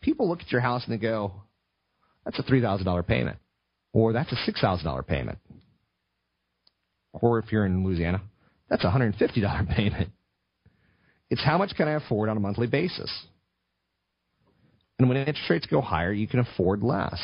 [0.00, 1.32] People look at your house and they go,
[2.24, 3.38] "That's a three thousand dollar payment,"
[3.92, 5.38] or "That's a six thousand dollar payment,"
[7.12, 8.22] or if you're in Louisiana,
[8.68, 10.10] that's a hundred and fifty dollar payment.
[11.30, 13.10] It's how much can I afford on a monthly basis.
[14.98, 17.20] And when interest rates go higher, you can afford less.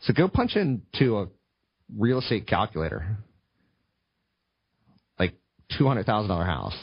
[0.00, 1.28] So go punch into a
[1.96, 3.16] real estate calculator,
[5.18, 5.34] like
[5.78, 6.76] two hundred thousand dollar house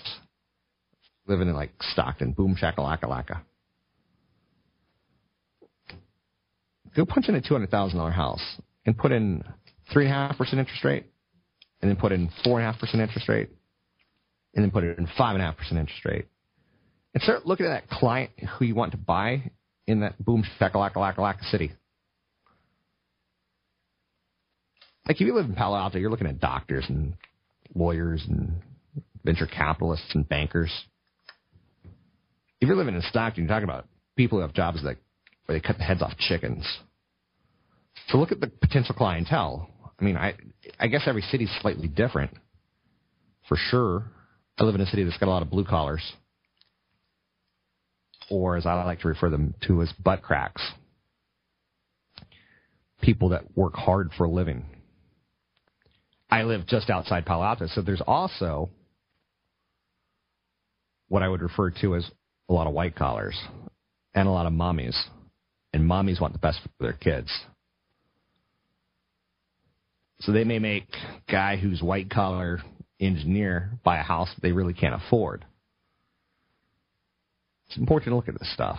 [1.27, 3.41] living in like Stockton, boom shakalaka laka.
[6.95, 8.43] Go punch in a two hundred thousand dollar house
[8.85, 9.43] and put in
[9.93, 11.05] three and a half percent interest rate,
[11.81, 13.49] and then put in four and a half percent interest rate,
[14.55, 16.25] and then put it in five and a half percent interest rate,
[17.13, 19.51] and start looking at that client who you want to buy
[19.87, 21.71] in that boom shakalaka laka laka city.
[25.07, 27.15] Like if you live in Palo Alto, you're looking at doctors and
[27.73, 28.61] lawyers and
[29.23, 30.71] venture capitalists and bankers
[32.61, 34.97] if you're living in Stockton, you're talking about people who have jobs that
[35.45, 36.65] where they cut the heads off chickens.
[38.07, 39.67] So look at the potential clientele.
[39.99, 40.35] I mean, I
[40.79, 42.31] I guess every city's slightly different,
[43.49, 44.05] for sure.
[44.57, 46.03] I live in a city that's got a lot of blue collars,
[48.31, 50.61] or as I like to refer them to as butt cracks.
[53.01, 54.65] People that work hard for a living.
[56.29, 58.69] I live just outside Palo Alto, so there's also
[61.09, 62.09] what I would refer to as
[62.47, 63.37] a lot of white collars
[64.15, 64.95] and a lot of mommies.
[65.73, 67.29] And mommies want the best for their kids.
[70.21, 70.87] So they may make
[71.29, 72.61] guy who's white collar
[72.99, 75.45] engineer buy a house they really can't afford.
[77.71, 78.77] It's important to look at this stuff.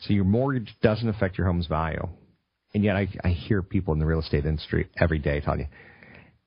[0.00, 2.08] So your mortgage doesn't affect your home's value.
[2.74, 5.66] And yet I, I hear people in the real estate industry every day telling you,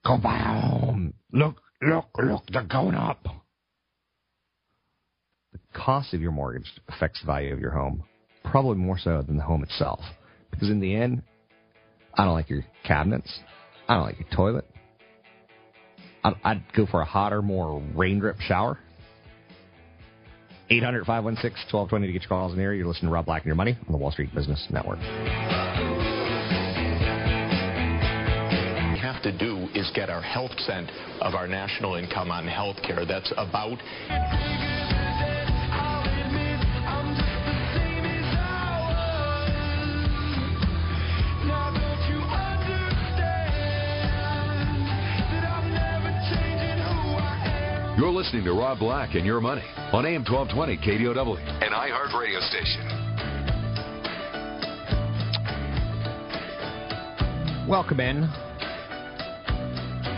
[0.05, 1.13] go buy a home.
[1.31, 3.23] Look, look, look, they're going up.
[5.53, 8.03] The cost of your mortgage affects the value of your home,
[8.43, 10.01] probably more so than the home itself.
[10.51, 11.23] Because in the end,
[12.13, 13.31] I don't like your cabinets.
[13.87, 14.69] I don't like your toilet.
[16.25, 18.79] I'd, I'd go for a hotter, more rain drip shower.
[20.69, 22.79] 800 516 1220 to get your calls in the area.
[22.79, 24.99] You're listening to Rob Black and Your Money on the Wall Street Business Network.
[29.03, 30.89] Have to do is get our health cent
[31.21, 33.05] of our national income on health care.
[33.05, 33.77] That's about.
[47.95, 52.39] You're listening to Rob Black and Your Money on AM 1220 KDOW, an iHeart radio
[52.39, 52.87] station.
[57.69, 58.21] Welcome in.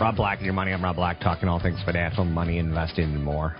[0.00, 0.72] Rob Black and Your Money.
[0.72, 3.54] I'm Rob Black, talking all things financial, money, investing, and more.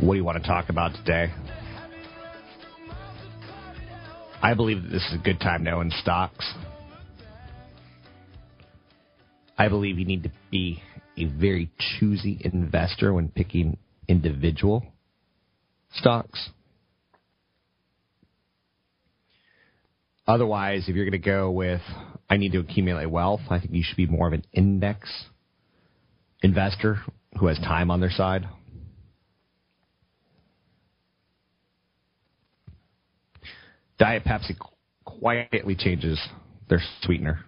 [0.00, 1.32] What do you want to talk about today?
[4.42, 6.52] I believe that this is a good time to own stocks.
[9.56, 10.82] I believe you need to be
[11.16, 14.84] a very choosy investor when picking individual
[15.92, 16.50] stocks.
[20.26, 21.82] Otherwise, if you're going to go with,
[22.28, 25.26] I need to accumulate wealth, I think you should be more of an index
[26.42, 26.98] investor
[27.38, 28.48] who has time on their side.
[33.98, 34.56] Diet Pepsi
[35.04, 36.20] quietly changes
[36.68, 37.44] their sweetener.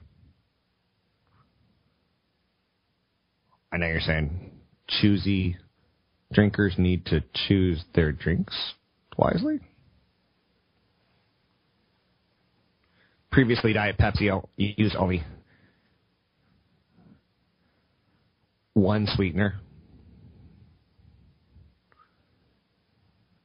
[3.76, 4.52] I know you're saying
[4.88, 5.58] choosy
[6.32, 8.56] drinkers need to choose their drinks
[9.18, 9.60] wisely.
[13.30, 15.24] Previously, Diet Pepsi used only
[18.72, 19.60] one sweetener.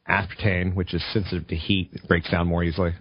[0.08, 2.94] Aspartame, which is sensitive to heat, it breaks down more easily.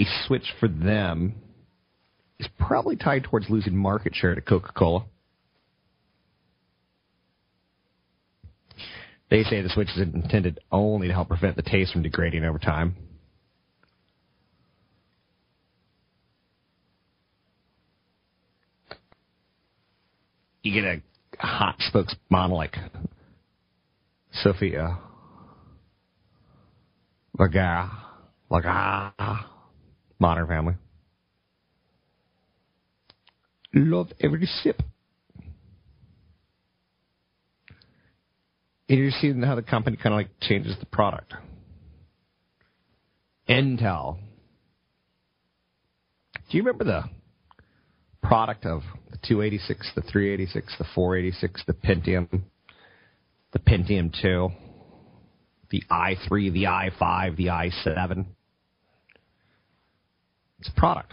[0.00, 1.36] A switch for them
[2.38, 5.04] is probably tied towards losing market share to Coca Cola.
[9.28, 12.58] They say the switch is intended only to help prevent the taste from degrading over
[12.58, 12.96] time.
[20.62, 22.76] You get a hot spokesmodel like
[24.32, 24.98] Sofia
[27.36, 27.90] Vergara,
[28.50, 29.50] Vergara, ah,
[30.18, 30.74] Modern Family.
[33.74, 34.82] Love every sip.
[38.88, 41.34] And you're seeing how the company kind of like changes the product.
[43.48, 44.18] Intel.
[46.48, 47.04] Do you remember the
[48.22, 52.42] product of the 286, the 386, the 486, the Pentium,
[53.52, 54.50] the Pentium 2,
[55.70, 58.26] the i3, the i5, the i7?
[60.60, 61.12] It's a product.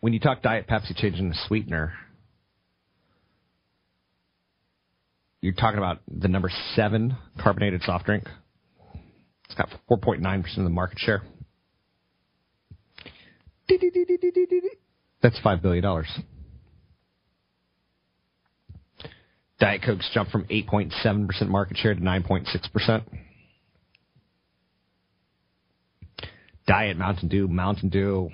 [0.00, 1.94] When you talk Diet Pepsi changing the sweetener,
[5.40, 8.24] you're talking about the number seven carbonated soft drink.
[9.46, 11.22] It's got 4.9% of the market share.
[15.22, 16.04] That's $5 billion.
[19.58, 23.02] Diet Coke's jumped from 8.7% market share to 9.6%.
[26.66, 28.30] Diet Mountain Dew, Mountain Dew.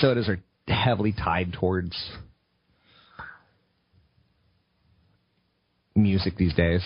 [0.00, 1.94] Sodas are heavily tied towards
[5.94, 6.82] music these days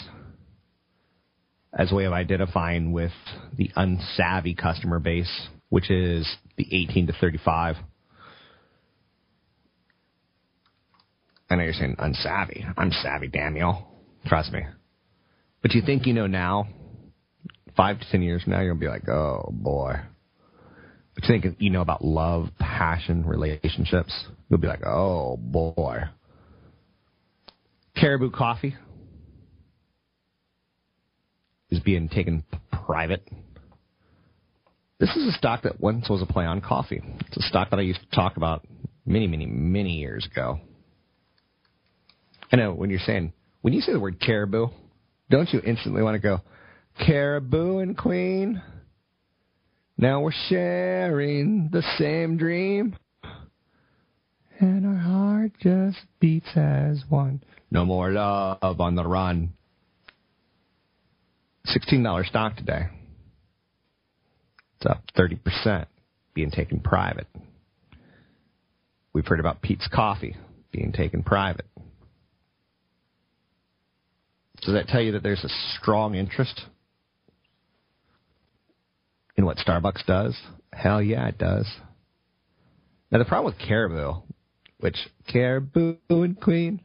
[1.73, 3.13] as a way of identifying with
[3.57, 7.77] the unsavvy customer base, which is the 18 to 35.
[11.49, 12.73] I know you're saying unsavvy.
[12.77, 13.89] I'm savvy, Daniel.
[14.27, 14.63] Trust me.
[15.63, 16.69] But you think you know now,
[17.77, 19.97] five to ten years from now, you're going to be like, oh boy.
[21.15, 24.13] But you think you know about love, passion, relationships,
[24.49, 26.03] you'll be like, oh boy.
[27.97, 28.77] Caribou coffee,
[31.71, 32.45] is being taken
[32.87, 33.27] private.
[34.99, 37.03] This is a stock that once was a play on coffee.
[37.27, 38.67] It's a stock that I used to talk about
[39.07, 40.61] many, many, many years ago.
[42.53, 43.33] I know when you're saying,
[43.63, 44.69] when you say the word caribou,
[45.31, 46.41] don't you instantly want to go,
[47.07, 48.61] Caribbean Queen.
[50.01, 52.97] Now we're sharing the same dream.
[54.59, 57.43] And our heart just beats as one.
[57.71, 59.53] No more love on the run.
[61.67, 62.87] $16 stock today.
[64.79, 65.85] It's up 30%,
[66.33, 67.27] being taken private.
[69.13, 70.35] We've heard about Peet's Coffee
[70.73, 71.67] being taken private.
[74.63, 76.63] Does that tell you that there's a strong interest
[79.45, 80.37] what Starbucks does?
[80.73, 81.67] Hell yeah, it does.
[83.11, 84.23] Now, the problem with Caribou,
[84.79, 84.97] which
[85.29, 86.81] Caribou and Queen,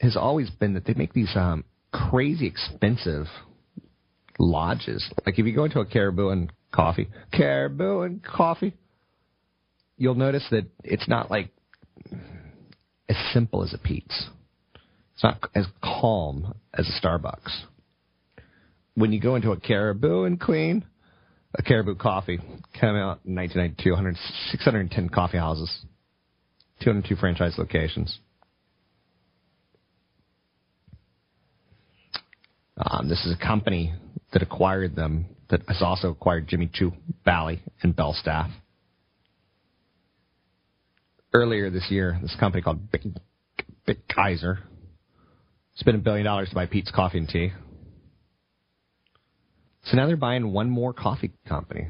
[0.00, 3.26] has always been that they make these um, crazy expensive
[4.38, 5.08] lodges.
[5.24, 8.74] Like if you go into a Caribou and coffee, Caribou and coffee,
[9.96, 11.50] you'll notice that it's not like
[13.08, 14.28] as simple as a Peet's.
[15.14, 17.64] It's not as calm as a Starbucks.
[18.94, 20.84] When you go into a Caribbean Queen,
[21.56, 23.94] a Caribou coffee came out in 1992,
[24.50, 25.70] 610 coffee houses,
[26.80, 28.18] 202 franchise locations.
[32.76, 33.94] Um, this is a company
[34.32, 36.92] that acquired them that has also acquired Jimmy Choo,
[37.24, 38.50] Bally, and Belstaff.
[41.32, 43.02] Earlier this year, this company called Big,
[43.86, 44.58] Benckiser
[45.76, 47.52] spent a billion dollars to buy Peet's Coffee and Tea.
[49.84, 51.88] So now they're buying one more coffee company.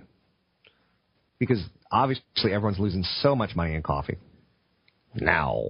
[1.39, 4.19] Because obviously everyone's losing so much money in coffee.
[5.15, 5.63] Now.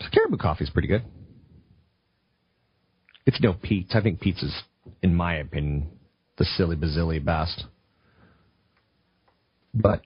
[0.00, 1.02] So Caribou coffee is pretty good.
[3.26, 3.94] It's no Peet's.
[3.94, 4.54] I think Peet's is,
[5.02, 5.90] in my opinion,
[6.38, 7.64] the silly bazilly best.
[9.74, 10.02] But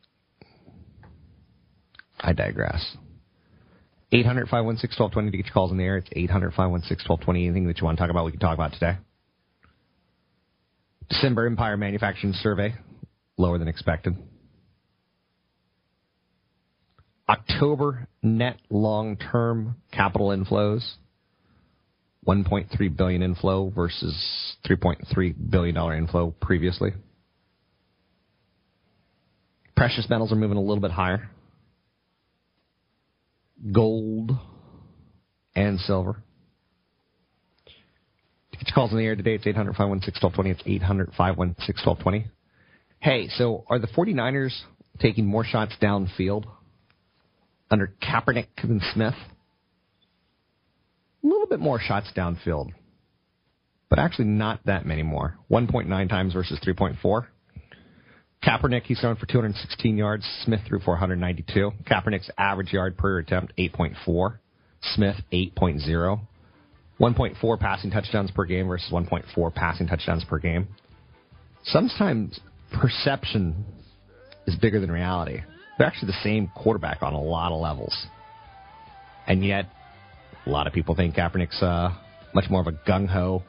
[2.21, 2.97] I digress.
[4.13, 5.97] 800 516 1220 to get your calls in the air.
[5.97, 7.47] It's 800 516 1220.
[7.47, 8.99] Anything that you want to talk about, we can talk about today.
[11.09, 12.75] December Empire Manufacturing Survey,
[13.37, 14.17] lower than expected.
[17.29, 20.95] October net long term capital inflows,
[22.27, 24.15] 1.3 billion inflow versus
[24.69, 26.91] 3.3 billion dollar inflow previously.
[29.77, 31.31] Precious metals are moving a little bit higher.
[33.73, 34.33] Gold
[35.55, 36.23] and silver.
[38.75, 40.51] Calls in the air today, it's 800 516 1220.
[40.51, 42.27] It's 800 516 1220.
[43.01, 44.59] Hey, so are the 49ers
[45.01, 46.45] taking more shots downfield
[47.71, 49.15] under Kaepernick than Smith?
[51.23, 52.71] A little bit more shots downfield,
[53.89, 55.37] but actually not that many more.
[55.51, 57.27] 1.9 times versus 3.4.
[58.45, 60.25] Kaepernick, he's thrown for 216 yards.
[60.45, 61.73] Smith threw for 192.
[61.85, 64.39] Kaepernick's average yard per attempt, 8.4.
[64.95, 66.21] Smith, 8.0.
[67.01, 70.69] 1.4 passing touchdowns per game versus 1.4 passing touchdowns per game.
[71.65, 72.41] Sometimes
[72.73, 73.65] perception
[74.47, 75.41] is bigger than reality.
[75.77, 77.95] They're actually the same quarterback on a lot of levels.
[79.27, 79.67] And yet,
[80.47, 81.95] a lot of people think Kaepernick's uh,
[82.35, 83.43] much more of a gung ho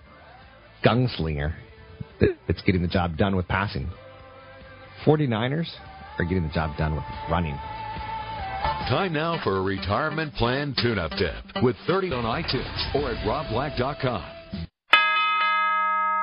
[0.83, 1.53] gunslinger
[2.47, 3.89] that's getting the job done with passing.
[5.05, 5.69] 49ers
[6.17, 7.57] are getting the job done with running.
[8.89, 13.19] Time now for a retirement plan tune up tip with 30 on iTunes or at
[13.27, 14.23] robblack.com.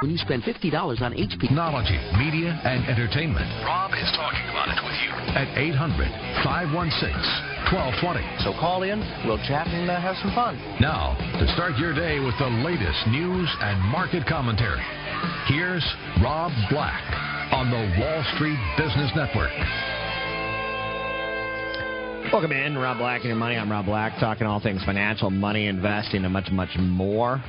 [0.01, 1.41] When you spend $50 on HP.
[1.41, 3.47] Technology, media, and entertainment.
[3.64, 6.11] Rob is talking about it with you at 800
[6.45, 7.09] 516
[7.72, 8.20] 1220.
[8.45, 10.61] So call in, we'll chat and uh, have some fun.
[10.80, 14.85] Now, to start your day with the latest news and market commentary,
[15.47, 15.85] here's
[16.20, 17.01] Rob Black
[17.53, 19.53] on the Wall Street Business Network.
[22.33, 23.57] Welcome in, Rob Black and your money.
[23.57, 27.43] I'm Rob Black, talking all things financial, money, investing, and much, much more.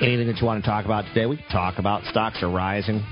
[0.00, 2.04] Anything that you want to talk about today, we can talk about.
[2.04, 3.04] Stocks are rising,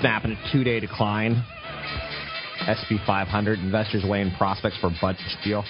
[0.00, 1.44] snapping a two-day decline.
[2.66, 5.64] SP 500 investors weighing prospects for budget deal.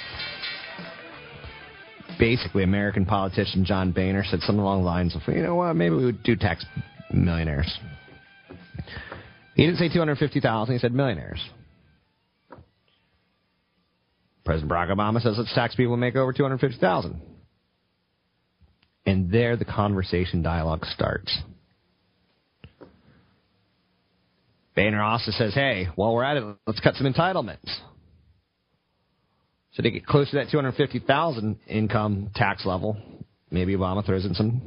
[2.18, 5.94] Basically, American politician John Boehner said something along the lines of, you know what, maybe
[5.94, 6.64] we would do tax
[7.12, 7.78] millionaires.
[9.55, 11.40] He didn't say 250,000, he said millionaires.
[14.49, 17.20] President Barack Obama says let's tax people who make over 250,000.
[19.05, 21.38] And there the conversation dialogue starts.
[24.74, 27.68] Boehner also says, hey, while we're at it, let's cut some entitlements.
[29.74, 32.96] So to get close to that 250,000 income tax level,
[33.51, 34.62] maybe Obama throws in some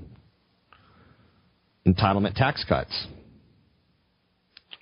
[1.88, 3.07] entitlement tax cuts.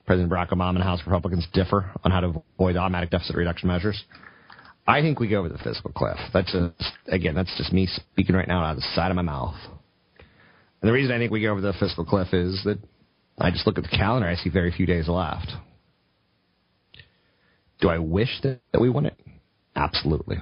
[0.06, 4.04] President Barack Obama and House Republicans differ on how to avoid automatic deficit reduction measures.
[4.88, 6.18] I think we go over the fiscal cliff.
[6.34, 9.22] That's just again, that's just me speaking right now out of the side of my
[9.22, 9.56] mouth.
[10.82, 12.80] And the reason I think we go over the fiscal cliff is that
[13.38, 14.28] I just look at the calendar.
[14.28, 15.52] I see very few days left.
[17.82, 19.18] Do I wish that, that we won it?
[19.76, 20.38] Absolutely.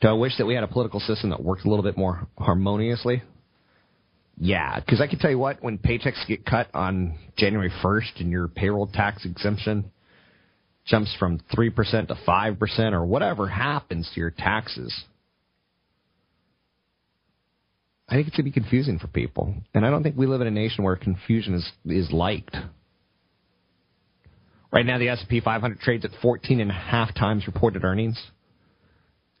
[0.00, 2.26] Do I wish that we had a political system that worked a little bit more
[2.36, 3.22] harmoniously?
[4.36, 8.30] Yeah, because I can tell you what, when paychecks get cut on January 1st and
[8.30, 9.91] your payroll tax exemption
[10.86, 15.04] jumps from 3% to 5% or whatever happens to your taxes,
[18.08, 19.54] I think it's going to be confusing for people.
[19.74, 22.54] And I don't think we live in a nation where confusion is, is liked.
[24.72, 28.22] Right now, the S&P 500 trades at 14 and a half times reported earnings.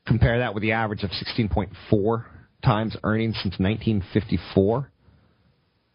[0.06, 2.24] Compare that with the average of 16.4
[2.64, 4.90] times earnings since 1954.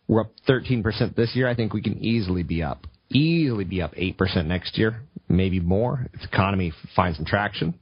[0.07, 1.47] We're up 13% this year.
[1.47, 6.07] I think we can easily be up, easily be up 8% next year, maybe more
[6.13, 7.73] if the economy finds some traction.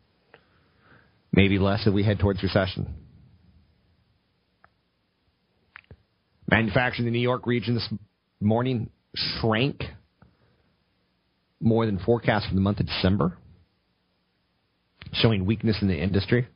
[1.32, 2.94] Maybe less if we head towards recession.
[6.50, 7.90] Manufacturing in the New York region this
[8.40, 9.84] morning shrank
[11.60, 13.38] more than forecast for the month of December,
[15.14, 16.48] showing weakness in the industry.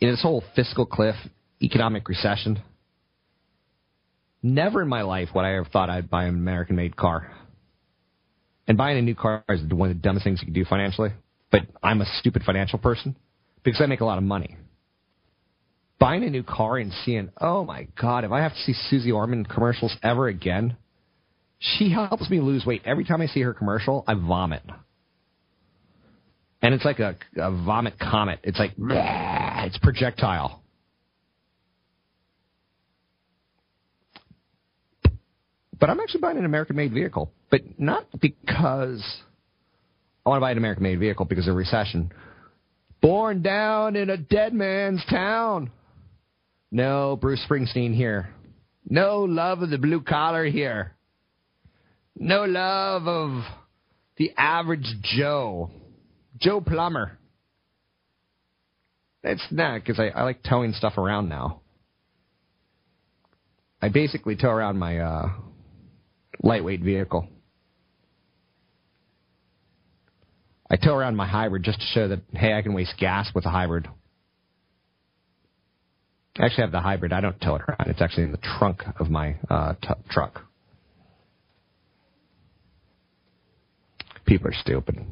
[0.00, 1.16] In this whole fiscal cliff,
[1.62, 2.62] economic recession,
[4.42, 7.32] never in my life would I have thought I'd buy an American made car.
[8.66, 11.10] And buying a new car is one of the dumbest things you can do financially.
[11.50, 13.16] But I'm a stupid financial person
[13.64, 14.56] because I make a lot of money.
[15.98, 19.10] Buying a new car and seeing, oh my God, if I have to see Suze
[19.10, 20.76] Orman commercials ever again,
[21.58, 22.82] she helps me lose weight.
[22.84, 24.62] Every time I see her commercial, I vomit.
[26.62, 28.40] And it's like a, a vomit comet.
[28.42, 30.62] It's like, it's projectile.
[35.80, 37.30] But I'm actually buying an American made vehicle.
[37.50, 39.04] But not because
[40.24, 42.12] I want to buy an American made vehicle because of recession.
[43.00, 45.70] Born down in a dead man's town.
[46.70, 48.30] No Bruce Springsteen here.
[48.88, 50.94] No love of the blue collar here.
[52.16, 53.44] No love of
[54.16, 55.70] the average Joe.
[56.38, 57.18] Joe Plumber.
[59.22, 61.60] It's not because I, I like towing stuff around now.
[63.80, 65.30] I basically tow around my uh,
[66.42, 67.28] lightweight vehicle.
[70.70, 73.46] I tow around my hybrid just to show that, hey, I can waste gas with
[73.46, 73.88] a hybrid.
[76.38, 77.12] I actually have the hybrid.
[77.12, 77.88] I don't tow it around.
[77.88, 80.42] It's actually in the trunk of my uh, t- truck.
[84.26, 85.04] People are stupid.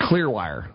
[0.00, 0.70] Clearwire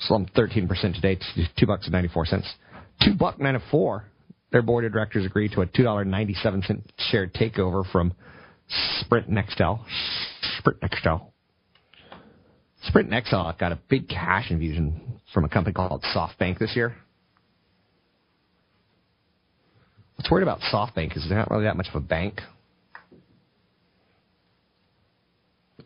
[0.00, 2.54] slumped 13% today to two bucks and 94 cents.
[3.02, 4.04] Two buck 94.
[4.52, 8.14] Their board of directors agreed to a $2.97 share takeover from
[9.00, 9.80] Sprint Nextel.
[10.58, 11.26] Sprint Nextel.
[12.82, 16.94] Sprint Nextel got a big cash infusion from a company called SoftBank this year.
[20.16, 22.40] What's worried about SoftBank is they're not really that much of a bank.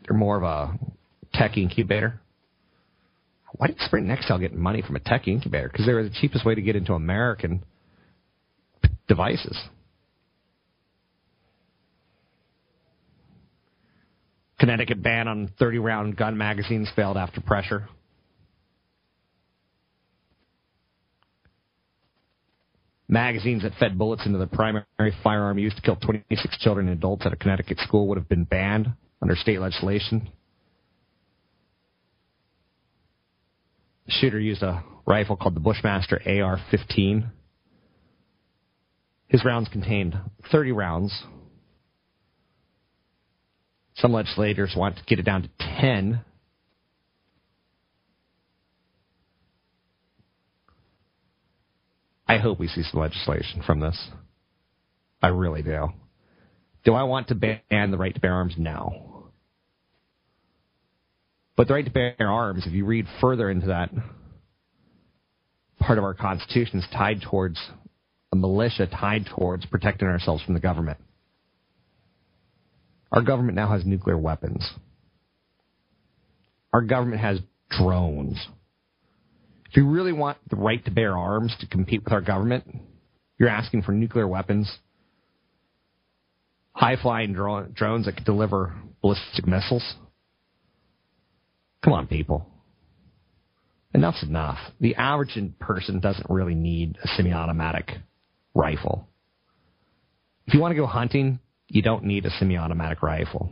[0.07, 0.77] They're more of a
[1.33, 2.19] tech incubator.
[3.53, 5.69] Why did Sprint Nextel get money from a tech incubator?
[5.69, 7.63] Because they were the cheapest way to get into American
[9.09, 9.57] devices.
[14.59, 17.89] Connecticut ban on 30 round gun magazines failed after pressure.
[23.07, 24.85] Magazines that fed bullets into the primary
[25.23, 28.43] firearm used to kill 26 children and adults at a Connecticut school would have been
[28.43, 28.91] banned
[29.21, 30.29] under state legislation.
[34.05, 37.31] The shooter used a rifle called the Bushmaster AR 15.
[39.29, 40.19] His rounds contained
[40.51, 41.23] 30 rounds.
[43.95, 45.49] Some legislators want to get it down to
[45.79, 46.21] 10.
[52.27, 54.09] I hope we see some legislation from this.
[55.21, 55.89] I really do.
[56.83, 58.55] Do I want to ban the right to bear arms?
[58.57, 59.29] No.
[61.55, 63.91] But the right to bear arms, if you read further into that
[65.79, 67.59] part of our Constitution, is tied towards
[68.31, 70.97] a militia tied towards protecting ourselves from the government.
[73.11, 74.69] Our government now has nuclear weapons.
[76.71, 78.37] Our government has drones.
[79.69, 82.65] If you really want the right to bear arms to compete with our government,
[83.37, 84.71] you're asking for nuclear weapons,
[86.73, 89.95] high flying drones that can deliver ballistic missiles.
[91.83, 92.47] Come on, people.
[93.93, 94.57] Enough's enough.
[94.79, 97.91] The average person doesn't really need a semi automatic
[98.59, 99.07] rifle.
[100.45, 103.51] If you want to go hunting, you don't need a semi-automatic rifle.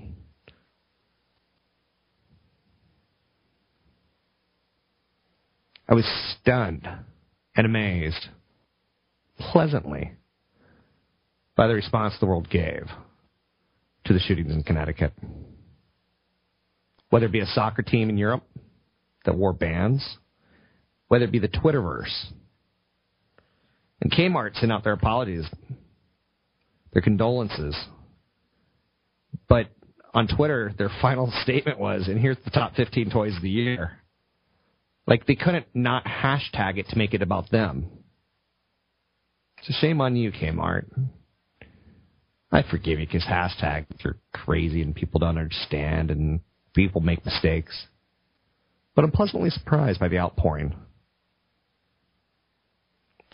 [5.90, 6.06] I was
[6.42, 6.88] stunned
[7.56, 8.28] and amazed,
[9.40, 10.12] pleasantly,
[11.56, 12.88] by the response the world gave
[14.06, 15.14] to the shootings in Connecticut.
[17.10, 18.44] Whether it be a soccer team in Europe
[19.24, 20.18] that wore bands,
[21.08, 22.32] whether it be the Twitterverse.
[24.02, 25.46] And Kmart sent out their apologies,
[26.94, 27.76] their condolences.
[29.48, 29.68] But
[30.14, 34.00] on Twitter, their final statement was, and here's the top 15 toys of the year.
[35.06, 37.90] Like they couldn't not hashtag it to make it about them.
[39.60, 40.86] It's a shame on you, Kmart.
[42.52, 46.42] I forgive you because hashtags are crazy and people don't understand and
[46.74, 47.88] people make mistakes.
[48.96, 50.76] But I'm pleasantly surprised by the outpouring.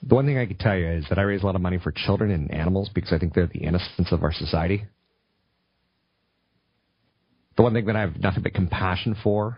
[0.05, 1.79] The one thing I can tell you is that I raise a lot of money
[1.81, 4.85] for children and animals because I think they're the innocence of our society.
[7.55, 9.57] The one thing that I have nothing but compassion for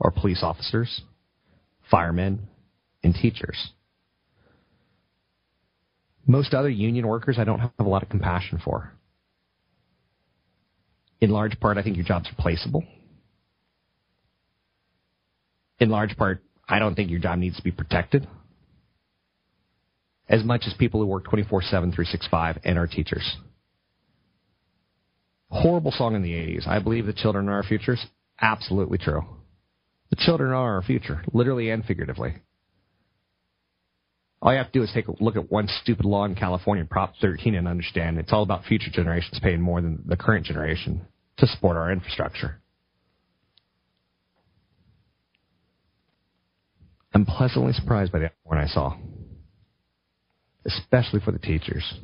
[0.00, 1.02] are police officers
[1.90, 2.46] firemen,
[3.02, 3.70] and teachers.
[6.26, 8.92] Most other union workers I don't have a lot of compassion for.
[11.20, 12.84] In large part, I think your job's replaceable.
[15.80, 18.28] In large part, I don't think your job needs to be protected
[20.30, 23.36] as much as people who work 24 7, 365 and our teachers.
[25.50, 26.66] Horrible song in the 80s.
[26.68, 28.06] I believe the children are our futures.
[28.40, 29.22] Absolutely true.
[30.10, 32.36] The children are our future, literally and figuratively.
[34.40, 36.84] All you have to do is take a look at one stupid law in California,
[36.88, 41.02] Prop 13, and understand it's all about future generations paying more than the current generation
[41.38, 42.60] to support our infrastructure.
[47.12, 48.96] I'm pleasantly surprised by the when I saw,
[50.64, 51.94] especially for the teachers.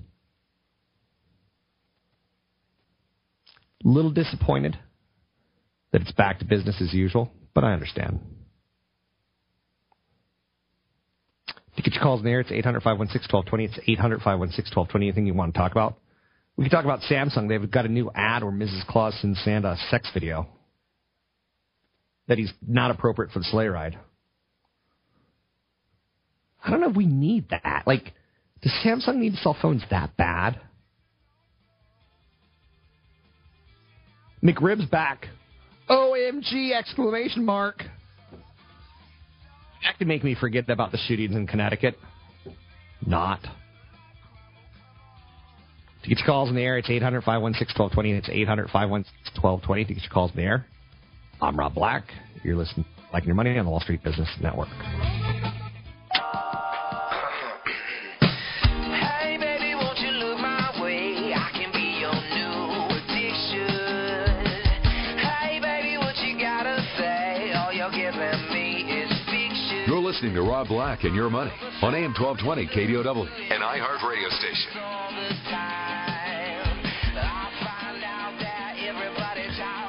[3.84, 4.78] A little disappointed
[5.92, 8.20] that it's back to business as usual but I understand.
[11.76, 13.64] To get your calls in the air, it's 800 516 1220.
[13.64, 15.06] It's 800 516 1220.
[15.06, 15.98] Anything you want to talk about?
[16.56, 17.48] We can talk about Samsung.
[17.48, 18.86] They've got a new ad where Mrs.
[18.86, 20.48] Claus sends Santa a sex video
[22.28, 23.98] that he's not appropriate for the sleigh ride.
[26.62, 27.84] I don't know if we need that.
[27.86, 28.12] Like,
[28.66, 30.60] does Samsung need cell phones that bad?
[34.42, 35.28] McRib's back.
[35.88, 36.72] OMG!
[36.72, 37.84] Exclamation mark.
[39.84, 41.96] That could make me forget about the shootings in Connecticut.
[43.06, 43.40] Not.
[46.02, 48.18] To get your calls in the air, it's 800 516 1220.
[48.18, 50.66] It's 800 516 1220 to get your calls in the air.
[51.40, 52.02] I'm Rob Black.
[52.42, 54.68] You're listening Like Your Money on the Wall Street Business Network.
[70.26, 71.52] Listening to Rob Black and Your Money
[71.82, 74.72] on AM 1220 KDOW, an iHeart radio station.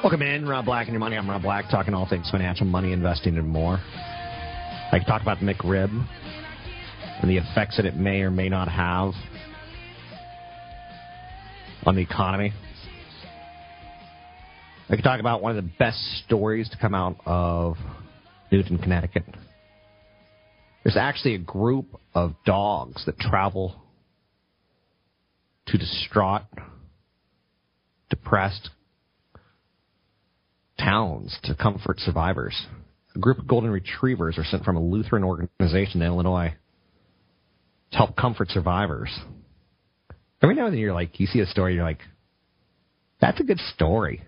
[0.00, 1.16] Welcome in, Rob Black and Your Money.
[1.16, 3.80] I'm Rob Black, talking all things financial, money, investing, and more.
[3.82, 5.90] I can talk about the McRib
[7.20, 9.14] and the effects that it may or may not have
[11.84, 12.52] on the economy.
[14.88, 17.76] I can talk about one of the best stories to come out of
[18.52, 19.24] Newtown, Connecticut.
[20.88, 23.76] There's actually a group of dogs that travel
[25.66, 26.44] to distraught,
[28.08, 28.70] depressed
[30.80, 32.58] towns to comfort survivors.
[33.14, 36.54] A group of golden retrievers are sent from a Lutheran organization in Illinois
[37.90, 39.14] to help comfort survivors.
[40.42, 42.00] Every now and then you're like, you see a story, you're like,
[43.20, 44.22] that's a good story.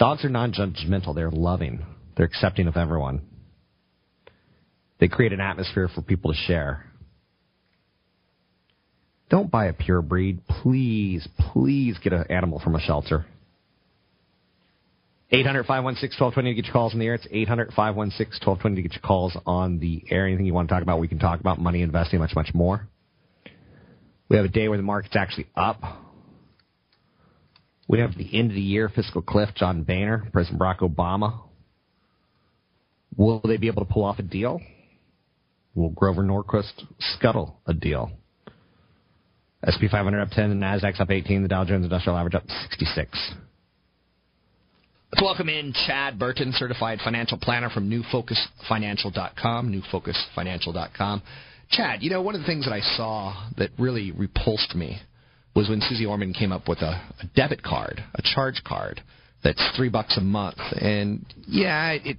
[0.00, 1.86] Dogs are non judgmental, they're loving,
[2.16, 3.29] they're accepting of everyone.
[5.00, 6.84] They create an atmosphere for people to share.
[9.30, 10.46] Don't buy a pure breed.
[10.46, 13.24] Please, please get an animal from a shelter.
[15.32, 17.14] 800 516 1220 to get your calls in the air.
[17.14, 20.26] It's 800 516 1220 to get your calls on the air.
[20.26, 22.88] Anything you want to talk about, we can talk about money, investing, much, much more.
[24.28, 25.80] We have a day where the market's actually up.
[27.88, 31.42] We have the end of the year fiscal cliff, John Boehner, President Barack Obama.
[33.16, 34.60] Will they be able to pull off a deal?
[35.74, 38.10] Will Grover Norquist scuttle a deal?
[39.62, 43.32] SP 500 up 10, the up 18, the Dow Jones Industrial Average up 66.
[45.12, 49.82] Let's welcome in Chad Burton, certified financial planner from NewFocusFinancial.com.
[49.92, 51.22] NewFocusFinancial.com.
[51.70, 55.00] Chad, you know, one of the things that I saw that really repulsed me
[55.54, 59.02] was when Suze Orman came up with a, a debit card, a charge card
[59.42, 60.58] that's three bucks a month.
[60.80, 62.16] And yeah, it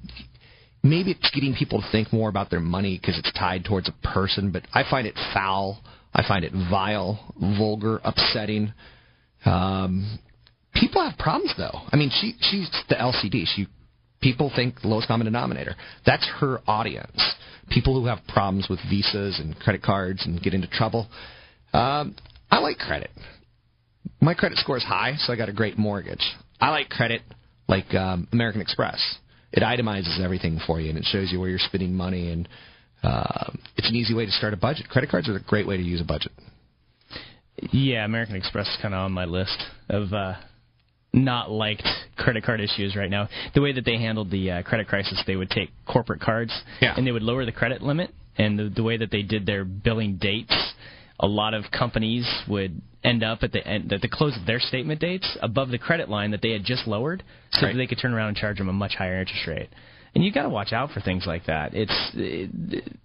[0.84, 4.08] maybe it's getting people to think more about their money because it's tied towards a
[4.08, 4.52] person.
[4.52, 5.82] But I find it foul.
[6.14, 8.74] I find it vile, vulgar, upsetting.
[9.46, 10.20] Um,
[10.74, 11.80] people have problems though.
[11.92, 13.46] I mean, she she's the LCD.
[13.56, 13.68] She
[14.22, 15.76] people think lowest common denominator.
[16.06, 17.20] That's her audience.
[17.70, 21.08] People who have problems with visas and credit cards and get into trouble.
[21.74, 22.16] Um,
[22.50, 23.12] I like credit.
[24.20, 26.24] My credit score is high, so I got a great mortgage.
[26.60, 27.22] I like credit
[27.68, 29.00] like um, American Express.
[29.52, 32.48] It itemizes everything for you and it shows you where you're spending money and
[33.04, 34.88] uh, it's an easy way to start a budget.
[34.90, 36.32] Credit cards are a great way to use a budget.
[37.72, 39.58] Yeah, American Express is kind of on my list
[39.90, 40.36] of uh,
[41.14, 41.88] not liked
[42.18, 43.28] credit card issues right now.
[43.54, 46.94] The way that they handled the uh, credit crisis, they would take corporate cards yeah.
[46.96, 49.66] and they would lower the credit limit, and the, the way that they did their
[49.66, 50.56] billing dates
[51.22, 54.60] a lot of companies would end up at the end at the close of their
[54.60, 57.74] statement dates above the credit line that they had just lowered, so right.
[57.74, 59.70] that they could turn around and charge them a much higher interest rate.
[60.14, 61.74] And you got to watch out for things like that.
[61.74, 62.98] It's it,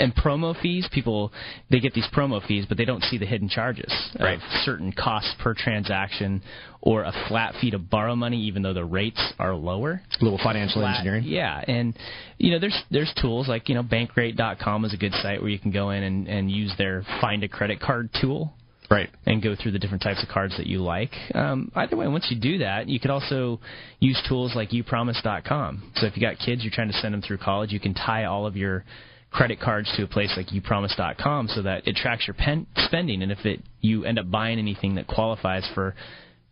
[0.00, 1.30] and promo fees, people
[1.70, 4.36] they get these promo fees, but they don't see the hidden charges right.
[4.36, 6.42] of certain costs per transaction
[6.80, 10.00] or a flat fee to borrow money, even though the rates are lower.
[10.20, 11.24] A little financial flat, engineering.
[11.26, 11.96] Yeah, and
[12.38, 15.58] you know there's there's tools like you know Bankrate.com is a good site where you
[15.58, 18.54] can go in and, and use their Find a Credit Card tool.
[18.92, 19.08] Right.
[19.24, 21.12] And go through the different types of cards that you like.
[21.34, 23.58] Um, either way, once you do that, you could also
[24.00, 25.92] use tools like upromise.com.
[25.96, 28.24] So if you got kids, you're trying to send them through college, you can tie
[28.24, 28.84] all of your
[29.30, 33.32] credit cards to a place like upromise.com so that it tracks your pen spending and
[33.32, 35.94] if it you end up buying anything that qualifies for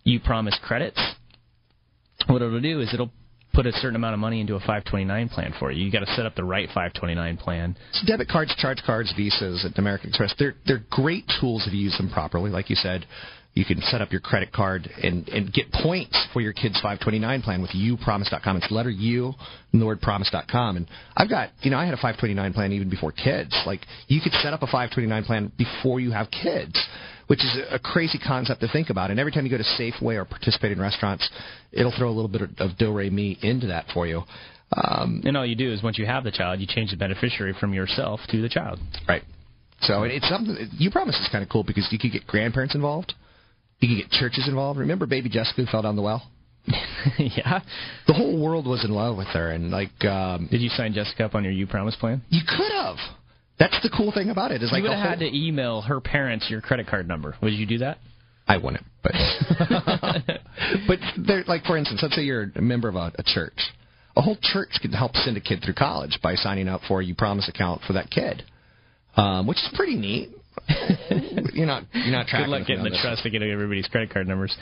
[0.07, 0.99] upromise credits
[2.27, 3.11] what it'll do is it'll
[3.53, 5.85] put a certain amount of money into a 529 plan for you.
[5.85, 7.77] You got to set up the right 529 plan.
[7.93, 11.81] So debit cards, charge cards, visas at American Express, they're they're great tools if you
[11.81, 12.51] use them properly.
[12.51, 13.07] Like you said,
[13.55, 17.43] you can set up your credit card and, and get points for your kid's 529
[17.43, 18.57] plan with upromise.com.
[18.57, 19.35] It's letter U
[19.73, 20.77] and the word promise.com.
[20.77, 20.87] And
[21.17, 23.57] I've got, you know, I had a 529 plan even before kids.
[23.67, 26.81] Like, you could set up a 529 plan before you have kids,
[27.31, 29.13] which is a crazy concept to think about.
[29.13, 31.31] And every time you go to Safeway or participate in restaurants,
[31.71, 34.25] it'll throw a little bit of do re mi into that for you.
[34.77, 37.55] Um, and all you do is once you have the child, you change the beneficiary
[37.61, 38.81] from yourself to the child.
[39.09, 39.23] Right.
[39.83, 40.57] So it's something.
[40.81, 43.15] Upromise is kind of cool because you could get grandparents involved.
[43.79, 44.81] You could get churches involved.
[44.81, 46.29] Remember baby Jessica who fell down the well?
[47.17, 47.61] yeah.
[48.09, 50.05] The whole world was in love with her, and like.
[50.05, 52.23] Um, Did you sign Jessica up on your Upromise plan?
[52.29, 52.97] You could have.
[53.61, 54.63] That's the cool thing about it.
[54.63, 57.37] Is you like would have had to email her parents your credit card number.
[57.43, 57.99] Would you do that?
[58.49, 59.13] I wouldn't, but
[60.89, 63.59] but they're like for instance, let's say you're a member of a, a church.
[64.17, 67.05] A whole church can help send a kid through college by signing up for a
[67.05, 68.43] Upromise account for that kid,
[69.17, 70.31] um, which is pretty neat.
[71.53, 72.47] you're not you're not tracking.
[72.47, 73.01] Good luck getting the this.
[73.03, 74.57] trust to get everybody's credit card numbers.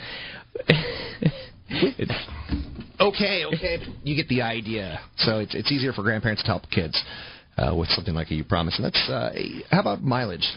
[2.99, 4.99] okay, okay, you get the idea.
[5.19, 7.01] So it's it's easier for grandparents to help kids
[7.61, 8.75] uh, with something like a Upromise.
[8.77, 9.31] And that's uh,
[9.71, 10.47] how about mileage?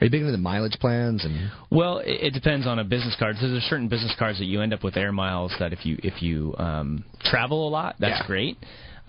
[0.00, 1.24] Are you big into the mileage plans?
[1.24, 3.36] And well, it, it depends on a business card.
[3.40, 5.98] So there's certain business cards that you end up with air miles that if you
[6.02, 8.26] if you um, travel a lot, that's Yeah.
[8.26, 8.58] great.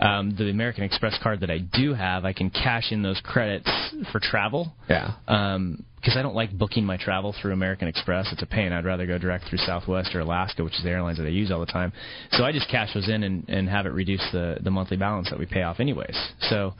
[0.00, 3.70] Um, the American Express card that I do have, I can cash in those credits
[4.10, 4.74] for travel.
[4.90, 5.12] Yeah.
[5.28, 8.30] Um, because I don't like booking my travel through American Express.
[8.30, 8.72] It's a pain.
[8.72, 11.50] I'd rather go direct through Southwest or Alaska, which is the airlines that I use
[11.50, 11.92] all the time.
[12.32, 15.30] So I just cash those in and, and have it reduce the, the monthly balance
[15.30, 16.14] that we pay off anyways.
[16.50, 16.74] So,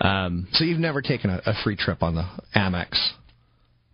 [0.00, 2.24] um, so you've never taken a, a free trip on the
[2.56, 2.96] Amex?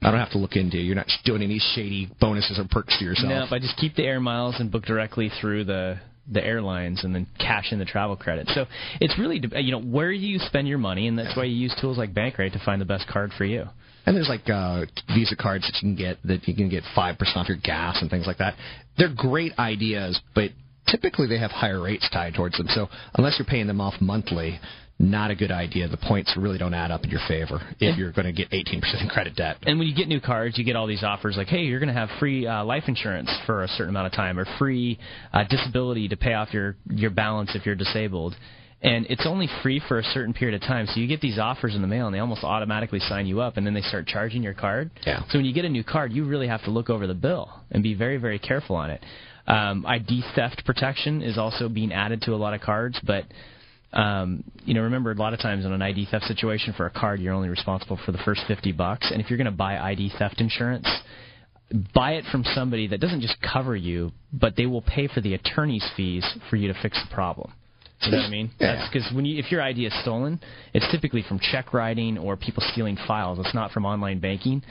[0.03, 0.79] I don't have to look into.
[0.79, 0.85] you.
[0.85, 3.29] You're not doing any shady bonuses or perks to yourself.
[3.29, 5.99] Nope, I just keep the air miles and book directly through the
[6.33, 8.49] the airlines and then cash in the travel credit.
[8.55, 8.67] So
[9.01, 11.99] it's really you know where you spend your money, and that's why you use tools
[11.99, 13.65] like Bankrate to find the best card for you.
[14.07, 17.19] And there's like uh, Visa cards that you can get that you can get five
[17.19, 18.55] percent off your gas and things like that.
[18.97, 20.51] They're great ideas, but
[20.87, 22.69] typically they have higher rates tied towards them.
[22.71, 24.59] So unless you're paying them off monthly,
[25.01, 25.89] not a good idea.
[25.89, 29.09] The points really don't add up in your favor if you're going to get 18%
[29.11, 29.57] credit debt.
[29.63, 31.93] And when you get new cards, you get all these offers like, hey, you're going
[31.93, 34.99] to have free uh, life insurance for a certain amount of time, or free
[35.33, 38.37] uh, disability to pay off your your balance if you're disabled.
[38.83, 40.87] And it's only free for a certain period of time.
[40.87, 43.57] So you get these offers in the mail, and they almost automatically sign you up,
[43.57, 44.91] and then they start charging your card.
[45.07, 45.23] Yeah.
[45.29, 47.51] So when you get a new card, you really have to look over the bill
[47.71, 49.03] and be very, very careful on it.
[49.47, 53.25] Um, ID theft protection is also being added to a lot of cards, but
[53.93, 56.91] um, you know, remember a lot of times in an ID theft situation for a
[56.91, 59.11] card, you're only responsible for the first 50 bucks.
[59.11, 60.89] And if you're going to buy ID theft insurance,
[61.95, 65.35] buy it from somebody that doesn't just cover you, but they will pay for the
[65.35, 67.53] attorney's fees for you to fix the problem.
[68.03, 68.51] You know what I mean?
[68.59, 68.77] Yeah.
[68.77, 70.41] That's because when you, if your ID is stolen,
[70.73, 73.39] it's typically from check writing or people stealing files.
[73.39, 74.63] It's not from online banking.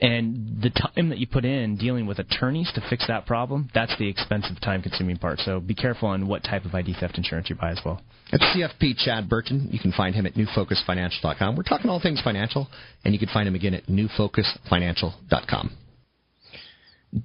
[0.00, 3.96] And the time that you put in dealing with attorneys to fix that problem, that's
[3.98, 5.38] the expensive, time consuming part.
[5.40, 8.00] So be careful on what type of ID theft insurance you buy as well.
[8.32, 9.68] It's CFP Chad Burton.
[9.70, 11.56] You can find him at newfocusfinancial.com.
[11.56, 12.68] We're talking all things financial,
[13.04, 15.76] and you can find him again at newfocusfinancial.com.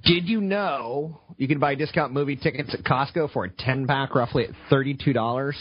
[0.04, 4.14] Did you know you can buy discount movie tickets at Costco for a 10 pack
[4.14, 5.54] roughly at $32?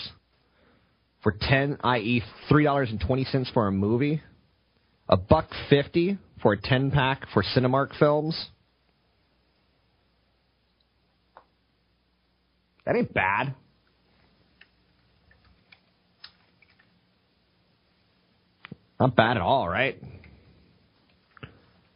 [1.23, 4.23] For 10, i.e., $3.20 for a movie?
[5.09, 8.51] A buck 50 for a 10 pack for Cinemark films?
[12.85, 13.53] That ain't bad.
[19.01, 20.01] Not bad at all, right?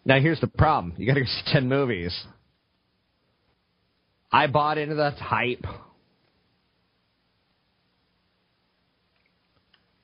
[0.05, 0.95] Now here's the problem.
[0.97, 2.21] You gotta go see ten movies.
[4.33, 5.65] I bought into that hype.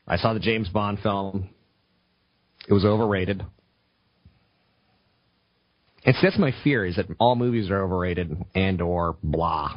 [0.06, 1.48] I saw the James Bond film.
[2.68, 3.44] It was overrated.
[6.06, 9.76] So that's my fear is that all movies are overrated and or blah.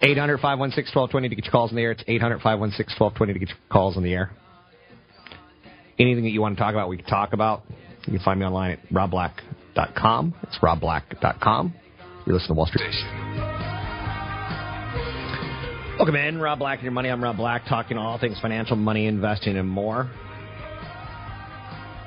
[0.00, 1.90] Eight hundred five one six twelve twenty to get your calls in the air.
[1.90, 4.30] It's eight hundred five one six twelve twenty to get your calls in the air.
[5.98, 7.64] Anything that you want to talk about, we can talk about.
[8.06, 10.34] You can find me online at robblack.com.
[10.44, 11.74] It's robblack.com.
[12.26, 13.47] You listen to Wall Street.
[15.98, 17.08] Welcome in, Rob Black and your money.
[17.08, 20.08] I'm Rob Black, talking all things financial, money, investing, and more.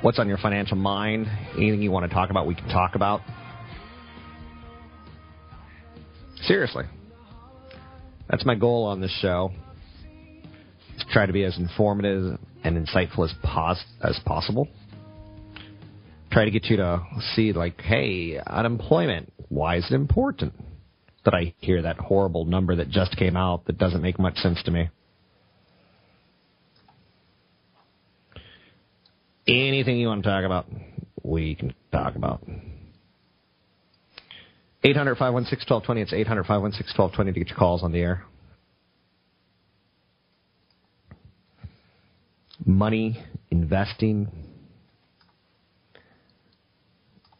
[0.00, 1.26] What's on your financial mind?
[1.58, 3.20] Anything you want to talk about, we can talk about.
[6.44, 6.84] Seriously.
[8.30, 9.52] That's my goal on this show.
[11.10, 14.68] Try to be as informative and insightful as pos- as possible.
[16.30, 17.02] Try to get you to
[17.34, 19.30] see, like, hey, unemployment.
[19.50, 20.54] Why is it important
[21.24, 24.62] that I hear that horrible number that just came out that doesn't make much sense
[24.64, 24.90] to me?
[29.46, 30.66] Anything you want to talk about,
[31.22, 32.42] we can talk about.
[34.84, 36.00] 800 516 1220.
[36.00, 38.24] It's 800 516 1220 to get your calls on the air.
[42.64, 44.28] Money, investing.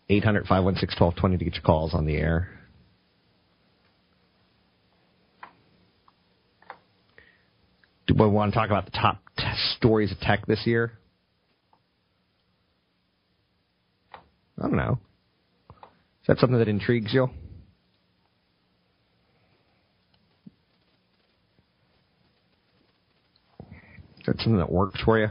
[0.08, 2.48] 800 516 1220 to get your calls on the air.
[8.12, 9.44] Do we want to talk about the top t-
[9.76, 10.92] stories of tech this year?
[14.58, 14.98] I don't know.
[15.70, 17.30] Is that something that intrigues you?
[24.20, 25.28] Is that something that works for you?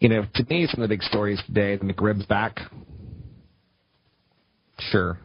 [0.00, 2.60] You know, to me, some of the big stories today, the McRib's back.
[4.78, 5.18] Sure.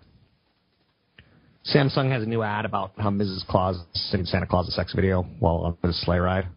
[1.65, 3.45] Samsung has a new ad about how Mrs.
[3.47, 6.47] Claus singing Santa Claus a sex video while on a sleigh ride.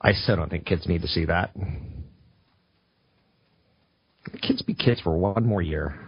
[0.00, 1.54] I still don't think kids need to see that.
[4.42, 5.98] Kids be kids for one more year.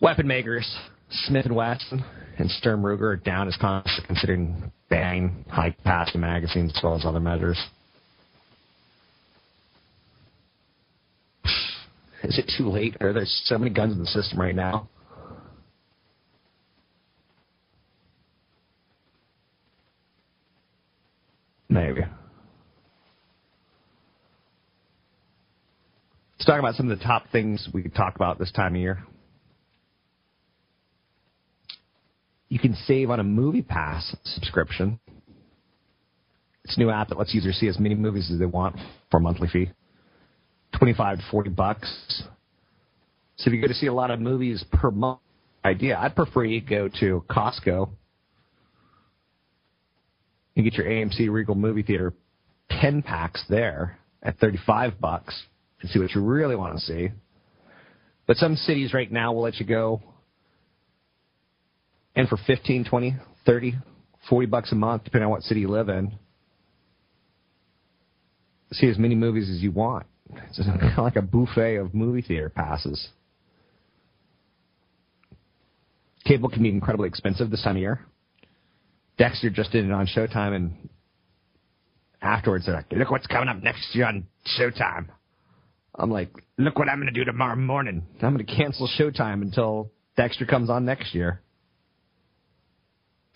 [0.00, 0.70] Weapon makers
[1.10, 2.04] Smith and Wesson
[2.38, 7.04] and Sturm Ruger are down as Congress considering banning high capacity magazines as well as
[7.06, 7.58] other measures.
[12.26, 12.96] Is it too late?
[13.00, 14.88] Are there so many guns in the system right now?
[21.68, 22.00] Maybe.
[26.34, 28.80] Let's talk about some of the top things we could talk about this time of
[28.80, 29.04] year.
[32.48, 34.98] You can save on a MoviePass subscription.
[36.64, 38.76] It's a new app that lets users see as many movies as they want
[39.10, 39.70] for a monthly fee.
[40.78, 42.22] 25 to 40 bucks.
[43.36, 45.20] So if you go to see a lot of movies per month,
[45.64, 47.90] idea, I'd prefer you go to Costco
[50.54, 52.14] and get your AMC Regal movie theater
[52.70, 55.44] 10 packs there at 35 bucks
[55.80, 57.08] and see what you really want to see.
[58.26, 60.02] But some cities right now will let you go
[62.16, 63.74] and for 15, 20, 30,
[64.28, 66.18] 40 bucks a month, depending on what city you live in,
[68.72, 70.06] see as many movies as you want.
[70.34, 73.08] It's kind of like a buffet of movie theater passes.
[76.24, 78.00] Cable can be incredibly expensive this time of year.
[79.16, 80.88] Dexter just did it on Showtime, and
[82.20, 84.26] afterwards they're like, "Look what's coming up next year on
[84.58, 85.06] Showtime."
[85.94, 88.02] I'm like, "Look what I'm going to do tomorrow morning.
[88.20, 91.40] I'm going to cancel Showtime until Dexter comes on next year."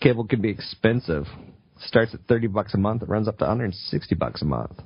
[0.01, 1.27] Cable can be expensive.
[1.79, 3.03] Starts at 30 bucks a month.
[3.03, 4.79] It runs up to 160 bucks a month.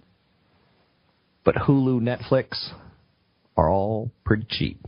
[1.46, 2.72] But Hulu, Netflix
[3.56, 4.84] are all pretty cheap.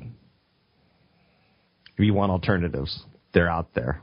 [1.96, 3.04] If you want alternatives,
[3.34, 4.02] they're out there.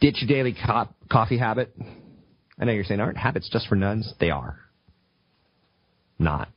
[0.00, 1.74] Ditch your daily co- coffee habit.
[2.58, 4.12] I know you're saying, aren't habits just for nuns?
[4.18, 4.58] They are.
[6.18, 6.48] Not.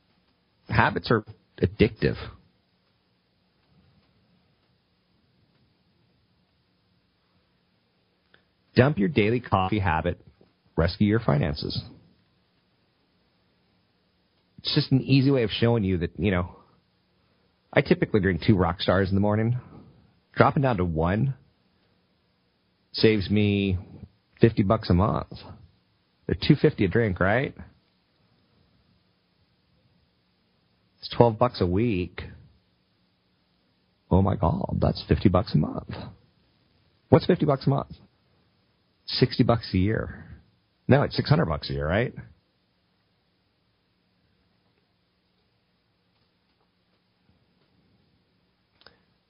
[0.68, 1.24] Habits are
[1.62, 2.16] addictive.
[8.74, 10.18] Dump your daily coffee habit.
[10.76, 11.82] Rescue your finances.
[14.60, 16.54] It's just an easy way of showing you that, you know,
[17.72, 19.58] I typically drink two rock stars in the morning.
[20.34, 21.34] Dropping down to one
[22.92, 23.78] saves me
[24.42, 25.32] 50 bucks a month.
[26.26, 27.54] They're 250 a drink, right?
[30.98, 32.22] It's 12 bucks a week.
[34.10, 35.88] Oh my god, that's 50 bucks a month.
[37.08, 37.92] What's 50 bucks a month?
[39.06, 40.26] 60 bucks a year.
[40.86, 42.12] No, it's 600 bucks a year, right?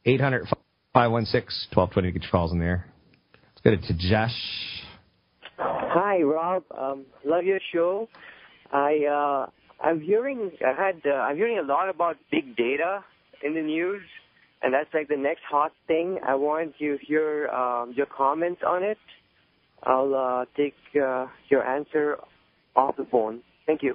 [0.06, 0.46] Eight hundred
[0.94, 2.86] five one six twelve twenty to get your calls in there.
[3.32, 4.30] Let's go to Tejesh.
[5.58, 6.64] Hi, Rob.
[6.76, 8.08] Um, love your show.
[8.72, 9.50] I uh,
[9.84, 13.04] I'm hearing I had uh, I'm hearing a lot about big data
[13.44, 14.02] in the news,
[14.62, 16.18] and that's like the next hot thing.
[16.26, 18.98] I want to hear um, your comments on it.
[19.82, 22.18] I'll uh, take uh, your answer
[22.76, 23.40] off the phone.
[23.66, 23.94] Thank you.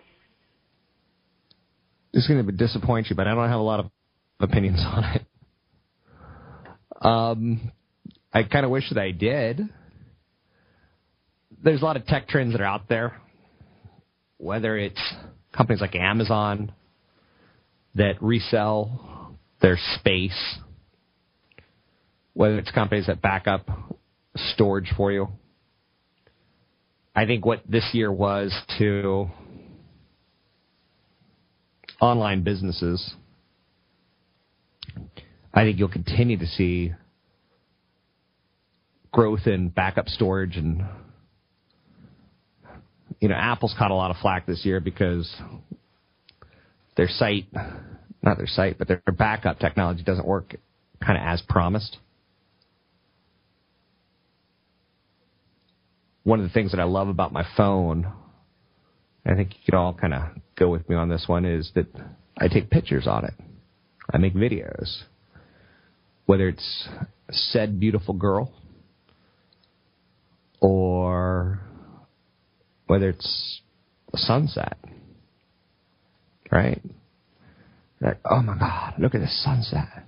[2.14, 3.92] This is going to disappoint you, but I don't have a lot of
[4.40, 5.26] opinions on it.
[7.06, 7.72] Um,
[8.34, 9.62] I kind of wish that I did.
[11.64, 13.22] There's a lot of tech trends that are out there,
[14.38, 15.00] whether it's
[15.56, 16.72] companies like Amazon
[17.94, 20.58] that resell their space,
[22.34, 23.70] whether it's companies that back up
[24.36, 25.28] storage for you.
[27.16, 29.28] I think what this year was to
[32.02, 33.14] online businesses,
[35.56, 36.94] I think you'll continue to see
[39.12, 40.84] growth in backup storage and
[43.22, 45.34] you know Apple's caught a lot of flack this year because
[46.98, 47.46] their site
[48.22, 50.56] not their site but their backup technology doesn't work
[51.02, 51.98] kind of as promised.
[56.26, 58.12] one of the things that I love about my phone,
[59.26, 60.24] I think you could all kind of
[60.58, 61.86] go with me on this one, is that
[62.38, 63.34] I take pictures on it.
[64.12, 65.04] I make videos.
[66.26, 66.88] Whether it's
[67.32, 68.52] said beautiful girl
[70.60, 71.60] or
[72.88, 73.62] whether it's
[74.14, 74.78] a sunset,
[76.52, 76.82] right?
[78.02, 80.06] Like, oh my God, look at this sunset.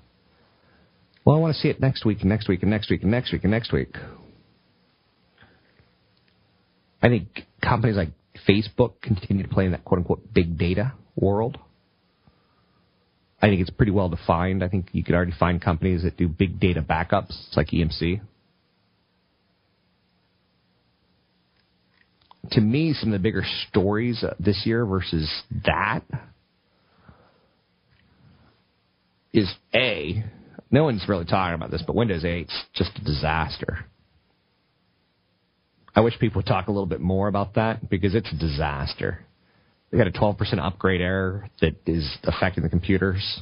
[1.25, 3.11] Well, I want to see it next week and next week and next week and
[3.11, 3.95] next week and next week.
[7.01, 7.27] I think
[7.61, 8.09] companies like
[8.47, 11.57] Facebook continue to play in that quote unquote big data world.
[13.41, 14.63] I think it's pretty well defined.
[14.63, 18.21] I think you could already find companies that do big data backups like EMC.
[22.51, 25.29] To me, some of the bigger stories uh, this year versus
[25.65, 26.01] that
[29.33, 30.23] is A,
[30.71, 33.85] no one's really talking about this, but Windows 8's just a disaster.
[35.95, 39.26] I wish people would talk a little bit more about that because it's a disaster.
[39.91, 43.41] They got a 12% upgrade error that is affecting the computers.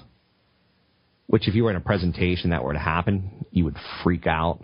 [1.28, 4.60] Which, if you were in a presentation that were to happen, you would freak out.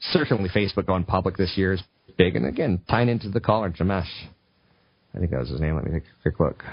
[0.00, 1.82] Certainly, Facebook going public this year is
[2.16, 4.08] big, and again, tying into the caller, Jamesh.
[5.14, 5.76] I think that was his name.
[5.76, 6.64] Let me take a quick look.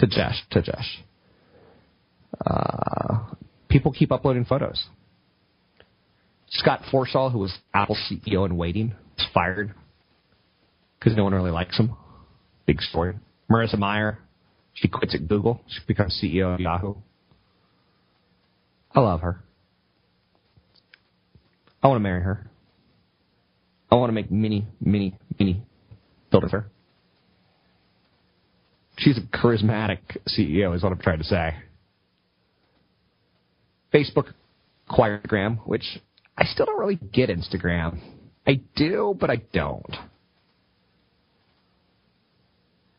[0.00, 0.36] Tajesh.
[0.52, 0.86] Tajesh.
[2.44, 3.34] Uh,
[3.68, 4.86] people keep uploading photos.
[6.50, 9.74] Scott Forstall, who was Apple CEO in waiting, was fired
[10.98, 11.96] because no one really likes him.
[12.66, 13.14] Big story.
[13.50, 14.18] Marissa Mayer,
[14.74, 15.60] she quits at Google.
[15.68, 16.94] She becomes CEO of Yahoo.
[18.94, 19.42] I love her.
[21.82, 22.50] I want to marry her.
[23.90, 25.62] I want to make mini, mini, mini
[26.30, 26.66] build with her.
[28.98, 29.98] She's a charismatic
[30.28, 31.54] CEO, is what I'm trying to say.
[33.92, 34.32] Facebook
[34.88, 35.84] acquired Graham, which
[36.36, 38.00] I still don't really get Instagram.
[38.46, 39.94] I do, but I don't.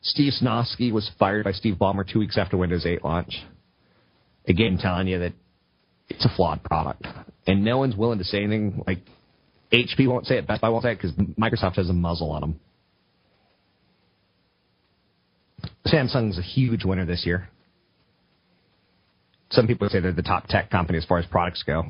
[0.07, 3.43] Steve Sinofsky was fired by Steve Ballmer two weeks after Windows 8 launch.
[4.47, 5.33] Again, telling you that
[6.07, 7.05] it's a flawed product.
[7.45, 8.83] And no one's willing to say anything.
[8.87, 8.99] Like,
[9.71, 12.41] HP won't say it, Best Buy won't say it, because Microsoft has a muzzle on
[12.41, 12.59] them.
[15.85, 17.49] Samsung's a huge winner this year.
[19.49, 21.83] Some people say they're the top tech company as far as products go.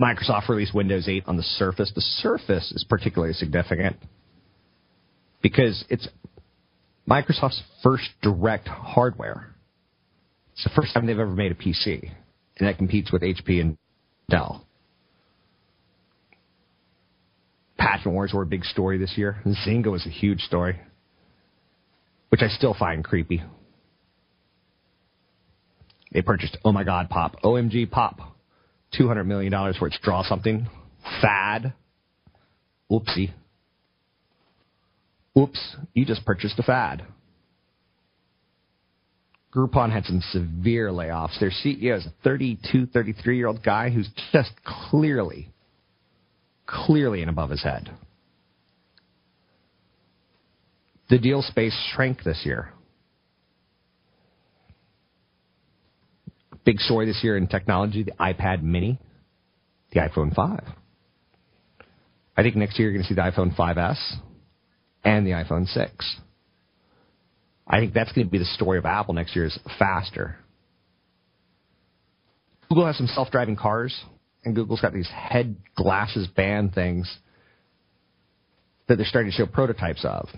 [0.00, 1.92] Microsoft released Windows 8 on the Surface.
[1.94, 3.96] The Surface is particularly significant
[5.42, 6.08] because it's
[7.08, 9.54] Microsoft's first direct hardware.
[10.52, 12.10] It's the first time they've ever made a PC,
[12.58, 13.78] and that competes with HP and
[14.28, 14.64] Dell.
[17.78, 19.42] Attachment wars were a big story this year.
[19.66, 20.78] Zynga was a huge story,
[22.28, 23.42] which I still find creepy.
[26.12, 28.20] They purchased Oh My God Pop, OMG Pop,
[28.98, 30.68] $200 million for its draw something.
[31.22, 31.72] Fad.
[32.90, 33.32] Oopsie.
[35.38, 37.04] Oops, you just purchased a fad.
[39.54, 41.38] Groupon had some severe layoffs.
[41.40, 45.50] Their CEO is a 32, 33 year old guy who's just clearly,
[46.66, 47.90] clearly in above his head.
[51.08, 52.72] The deal space shrank this year.
[56.64, 58.98] Big story this year in technology the iPad mini,
[59.92, 60.62] the iPhone 5.
[62.36, 64.20] I think next year you're going to see the iPhone 5S
[65.04, 66.16] and the iPhone 6.
[67.66, 70.36] I think that's going to be the story of Apple next year is faster.
[72.68, 73.98] Google has some self-driving cars,
[74.44, 77.12] and Google's got these head glasses band things
[78.88, 80.28] that they're starting to show prototypes of.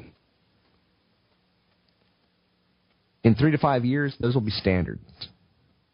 [3.24, 4.98] In three to five years, those will be standard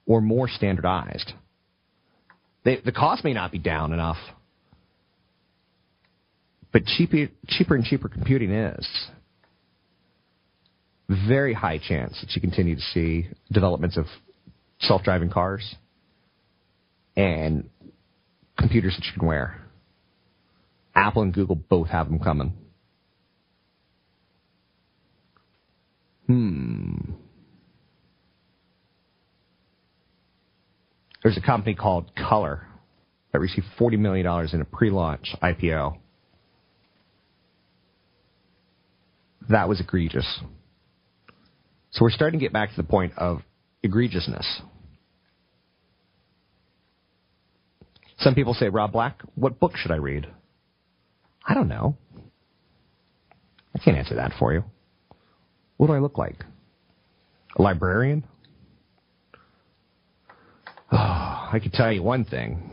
[0.06, 1.32] or more standardized.
[2.64, 4.16] They, the cost may not be down enough,
[6.72, 8.86] but cheaper, cheaper and cheaper computing is.
[11.08, 14.06] Very high chance that you continue to see developments of
[14.80, 15.74] self driving cars
[17.16, 17.68] and
[18.58, 19.62] computers that you can wear.
[20.94, 22.52] Apple and Google both have them coming.
[26.26, 27.12] Hmm.
[31.22, 32.66] There's a company called Color
[33.32, 35.98] that received $40 million in a pre launch IPO.
[39.48, 40.40] That was egregious.
[41.90, 43.40] So we're starting to get back to the point of
[43.84, 44.44] egregiousness.
[48.18, 50.26] Some people say, Rob Black, what book should I read?
[51.46, 51.96] I don't know.
[53.74, 54.64] I can't answer that for you.
[55.76, 56.44] What do I look like?
[57.56, 58.24] A librarian?
[60.90, 60.96] Oh,
[61.52, 62.70] I can tell you one thing.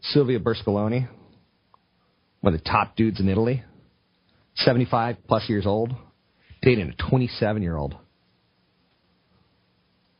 [0.00, 1.08] Silvio Berlusconi,
[2.40, 3.64] one of the top dudes in Italy,
[4.58, 5.92] 75 plus years old,
[6.62, 7.96] dating a 27 year old.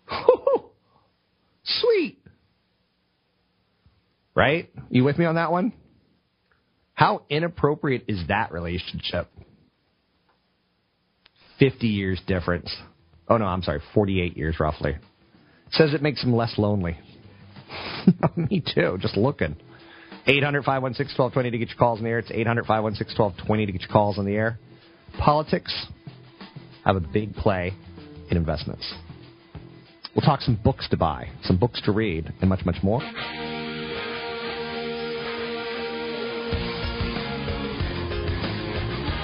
[1.65, 2.19] Sweet.
[4.35, 4.71] Right?
[4.91, 5.73] You with me on that one?
[6.95, 9.29] How inappropriate is that relationship?
[11.59, 12.75] 50 years difference.
[13.29, 14.97] Oh no, I'm sorry, 48 years roughly.
[15.71, 16.99] Says it makes him less lonely.
[18.37, 19.57] me too, just looking.
[20.29, 22.19] 800 516 1220 to get your calls in the air.
[22.19, 24.59] It's 800 516 1220 to get your calls on the air.
[25.19, 25.87] Politics
[26.85, 27.73] have a big play
[28.31, 28.93] in investments.
[30.15, 33.01] We'll talk some books to buy, some books to read, and much, much more.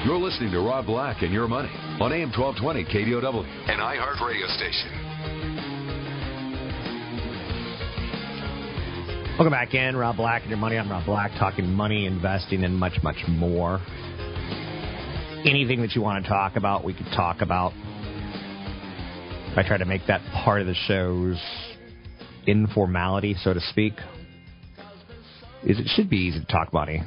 [0.06, 4.46] You're listening to Rob Black and Your Money on AM 1220 KDOW, an iHeart radio
[4.48, 5.03] station.
[9.36, 10.78] Welcome back in, Rob Black and Your Money.
[10.78, 13.80] I'm Rob Black, talking money, investing, and much, much more.
[15.44, 17.72] Anything that you want to talk about, we could talk about.
[19.56, 21.42] I try to make that part of the show's
[22.46, 23.94] informality, so to speak.
[25.64, 27.02] Is it should be easy to talk money.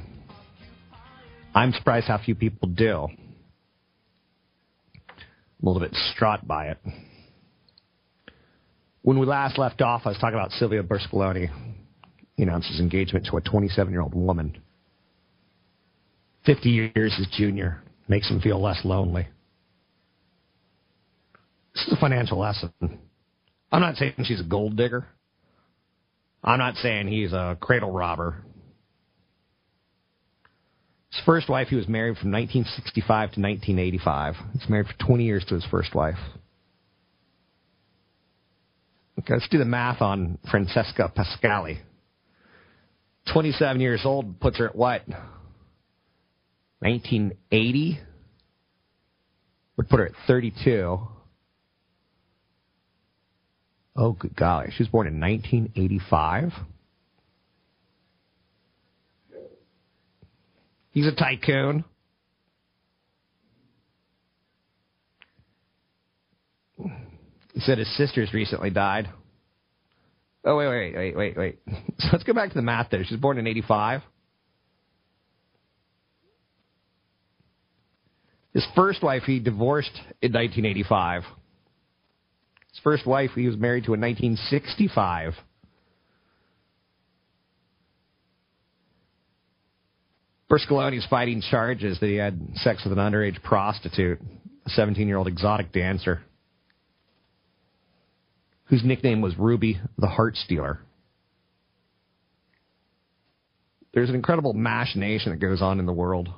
[1.55, 3.07] I'm surprised how few people do.
[5.07, 6.77] I'm a little bit distraught by it.
[9.01, 11.76] When we last left off, I was talking about Silvio Berlusconi.
[12.37, 14.57] He announced his engagement to a 27 year old woman.
[16.45, 19.27] 50 years his junior makes him feel less lonely.
[21.73, 22.71] This is a financial lesson.
[23.71, 25.05] I'm not saying she's a gold digger.
[26.43, 28.43] I'm not saying he's a cradle robber.
[31.11, 34.35] His first wife, he was married from 1965 to 1985.
[34.53, 36.19] He's married for 20 years to his first wife.
[39.19, 41.79] Okay, let's do the math on Francesca Pascale.
[43.33, 45.07] 27 years old puts her at what?
[46.79, 47.99] 1980?
[49.77, 50.99] Would put her at 32.
[53.95, 54.71] Oh, good golly.
[54.75, 56.51] She was born in 1985.
[60.91, 61.83] He's a tycoon.
[67.53, 69.09] He said his sisters recently died.
[70.47, 71.59] Oh, wait, wait, wait, wait, wait.
[71.99, 73.03] So let's go back to the math there.
[73.03, 74.01] She was born in 85.
[78.53, 79.91] His first wife, he divorced
[80.21, 81.23] in 1985.
[81.23, 85.33] His first wife, he was married to in 1965.
[90.49, 94.21] Berscoloni is fighting charges that he had sex with an underage prostitute,
[94.65, 96.21] a 17 year old exotic dancer,
[98.67, 100.79] whose nickname was Ruby the Heart Stealer.
[103.93, 106.29] There's an incredible machination that goes on in the world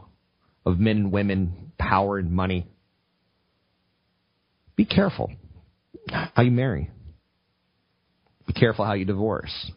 [0.65, 2.67] of men and women, power and money.
[4.75, 5.31] Be careful
[6.09, 6.89] how you marry.
[8.47, 9.71] Be careful how you divorce.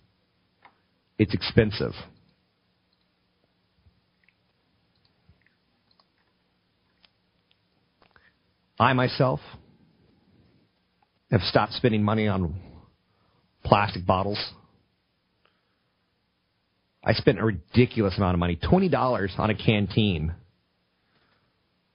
[1.18, 1.92] It's expensive.
[8.78, 9.40] I myself
[11.32, 12.54] have stopped spending money on
[13.64, 14.38] plastic bottles.
[17.02, 20.34] I spent a ridiculous amount of money, twenty dollars on a canteen,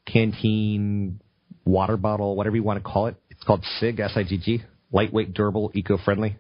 [0.05, 1.21] canteen
[1.63, 3.15] water bottle, whatever you want to call it.
[3.29, 6.35] It's called SIGG, S-I-G-G, lightweight, durable, eco-friendly,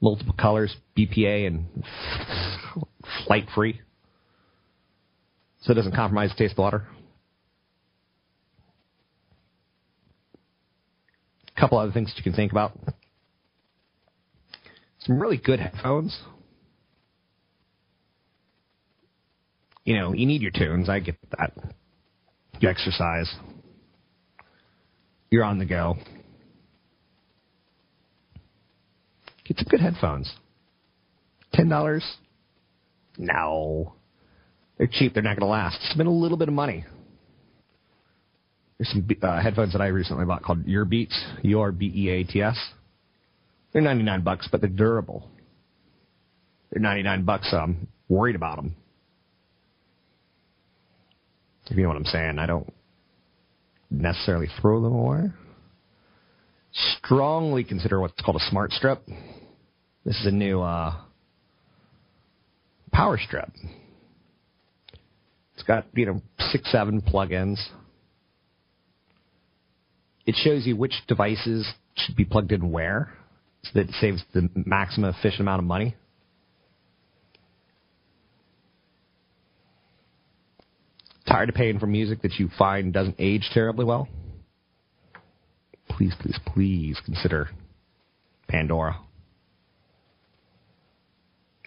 [0.00, 1.66] multiple colors, BPA, and
[3.28, 3.80] phthalate free,
[5.62, 6.86] so it doesn't compromise the taste of water.
[11.56, 12.78] A couple other things that you can think about.
[15.00, 16.18] Some really good headphones.
[19.84, 20.88] You know, you need your tunes.
[20.88, 21.52] I get that.
[22.58, 23.32] You exercise.
[25.30, 25.96] You're on the go.
[29.44, 30.32] Get some good headphones.
[31.52, 32.04] Ten dollars?
[33.18, 33.94] No.
[34.78, 35.12] They're cheap.
[35.12, 35.78] They're not going to last.
[35.90, 36.84] Spend a little bit of money.
[38.78, 42.58] There's some uh, headphones that I recently bought called urBeats, U-R-B-E-A-T-S.
[43.72, 45.28] They're 99 bucks, but they're durable.
[46.70, 47.50] They're 99 bucks.
[47.50, 48.74] So I'm worried about them.
[51.70, 52.70] If you know what I'm saying, I don't
[53.90, 55.30] necessarily throw them away.
[56.98, 59.06] Strongly consider what's called a smart strip.
[60.04, 60.94] This is a new uh,
[62.92, 63.50] power strip.
[65.54, 67.58] It's got you know six, seven plugins.
[70.26, 73.12] It shows you which devices should be plugged in where,
[73.62, 75.94] so that it saves the maximum efficient amount of money.
[81.26, 84.08] Tired of paying for music that you find doesn't age terribly well?
[85.88, 87.48] Please, please, please consider
[88.48, 88.98] Pandora.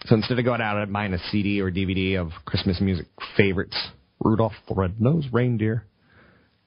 [0.06, 3.06] So instead of going out and buying a CD or DVD of Christmas music
[3.36, 3.76] favorites,
[4.20, 5.84] Rudolph the Red-Nosed Reindeer,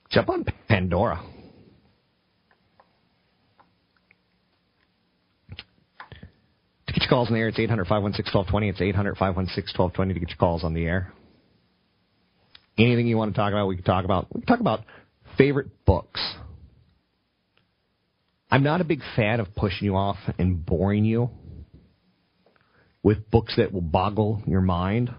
[0.10, 1.24] jump on Pandora.
[6.88, 8.70] To get your calls in the air, it's 800 516 1220.
[8.70, 11.14] It's 800 516 1220 to get your calls on the air.
[12.78, 14.34] Anything you want to talk about, we can talk about.
[14.34, 14.80] We can talk about
[15.38, 16.22] favorite books.
[18.50, 21.30] I'm not a big fan of pushing you off and boring you
[23.04, 25.14] with books that will boggle your mind.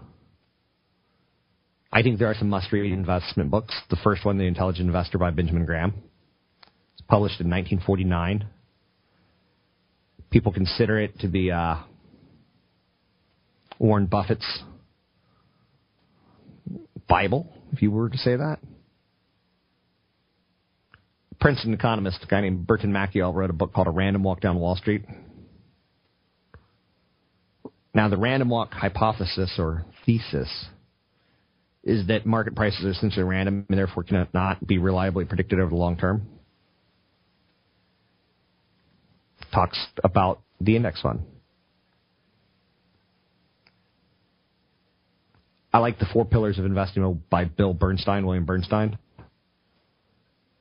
[1.91, 3.73] I think there are some must read investment books.
[3.91, 5.93] The first one, The Intelligent Investor by Benjamin Graham.
[6.93, 8.47] It's published in 1949.
[10.33, 11.75] People consider it to be uh,
[13.77, 14.63] Warren Buffett's
[17.07, 18.57] Bible, if you were to say that.
[21.39, 24.59] Princeton economist, a guy named Burton Malkiel, wrote a book called A Random Walk Down
[24.59, 25.03] Wall Street.
[27.93, 30.49] Now, the random walk hypothesis or thesis
[31.83, 35.75] is that market prices are essentially random and therefore cannot be reliably predicted over the
[35.75, 36.27] long term.
[39.53, 41.21] Talks about the index fund.
[45.71, 48.97] I like the four pillars of investing by Bill Bernstein, William Bernstein.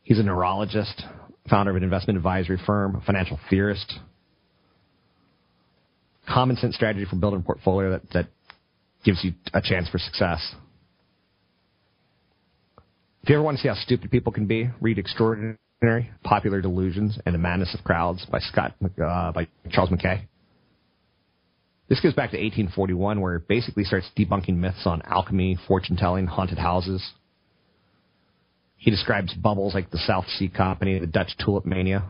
[0.02, 1.05] He's a neurologist,
[1.48, 3.94] founder of an investment advisory firm, a financial theorist.
[6.28, 8.27] Common sense strategy for building a portfolio that, that
[9.05, 10.55] gives you a chance for success.
[13.23, 15.56] If you ever want to see how stupid people can be, read Extraordinary,
[16.22, 20.28] Popular Delusions, and the Madness of Crowds by Scott uh, by Charles Mackay.
[21.88, 26.26] This goes back to 1841, where it basically starts debunking myths on alchemy, fortune telling,
[26.26, 27.04] haunted houses.
[28.76, 32.04] He describes bubbles like the South Sea Company, the Dutch tulip mania.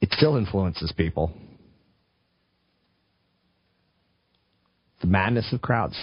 [0.00, 1.32] It still influences people.
[5.00, 5.98] The madness of crowds.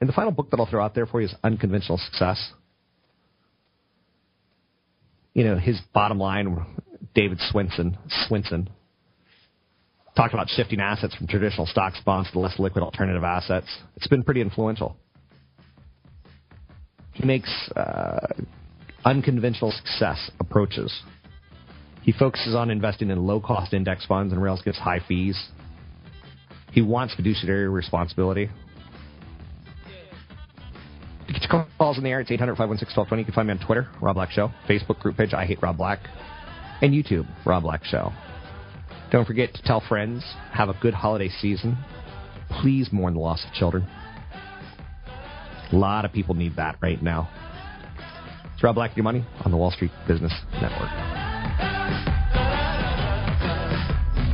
[0.00, 2.52] And the final book that I'll throw out there for you is Unconventional Success.
[5.38, 6.66] You know, his bottom line,
[7.14, 7.96] David Swensen,
[8.28, 8.66] Swensen,
[10.16, 13.68] talked about shifting assets from traditional stocks, bonds to less liquid alternative assets.
[13.94, 14.96] It's been pretty influential.
[17.12, 18.26] He makes uh,
[19.04, 20.92] unconventional success approaches.
[22.02, 25.40] He focuses on investing in low cost index funds and rails gets high fees.
[26.72, 28.50] He wants fiduciary responsibility.
[31.48, 32.20] Calls in the air.
[32.20, 33.20] It's 800 516 1220.
[33.20, 35.76] You can find me on Twitter, Rob Black Show, Facebook group page, I Hate Rob
[35.76, 36.00] Black,
[36.82, 38.12] and YouTube, Rob Black Show.
[39.10, 40.22] Don't forget to tell friends.
[40.52, 41.78] Have a good holiday season.
[42.60, 43.86] Please mourn the loss of children.
[45.72, 47.28] A lot of people need that right now.
[48.54, 50.90] It's Rob Black, your money on the Wall Street Business Network.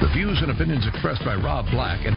[0.01, 2.16] The views and opinions expressed by Rob Black and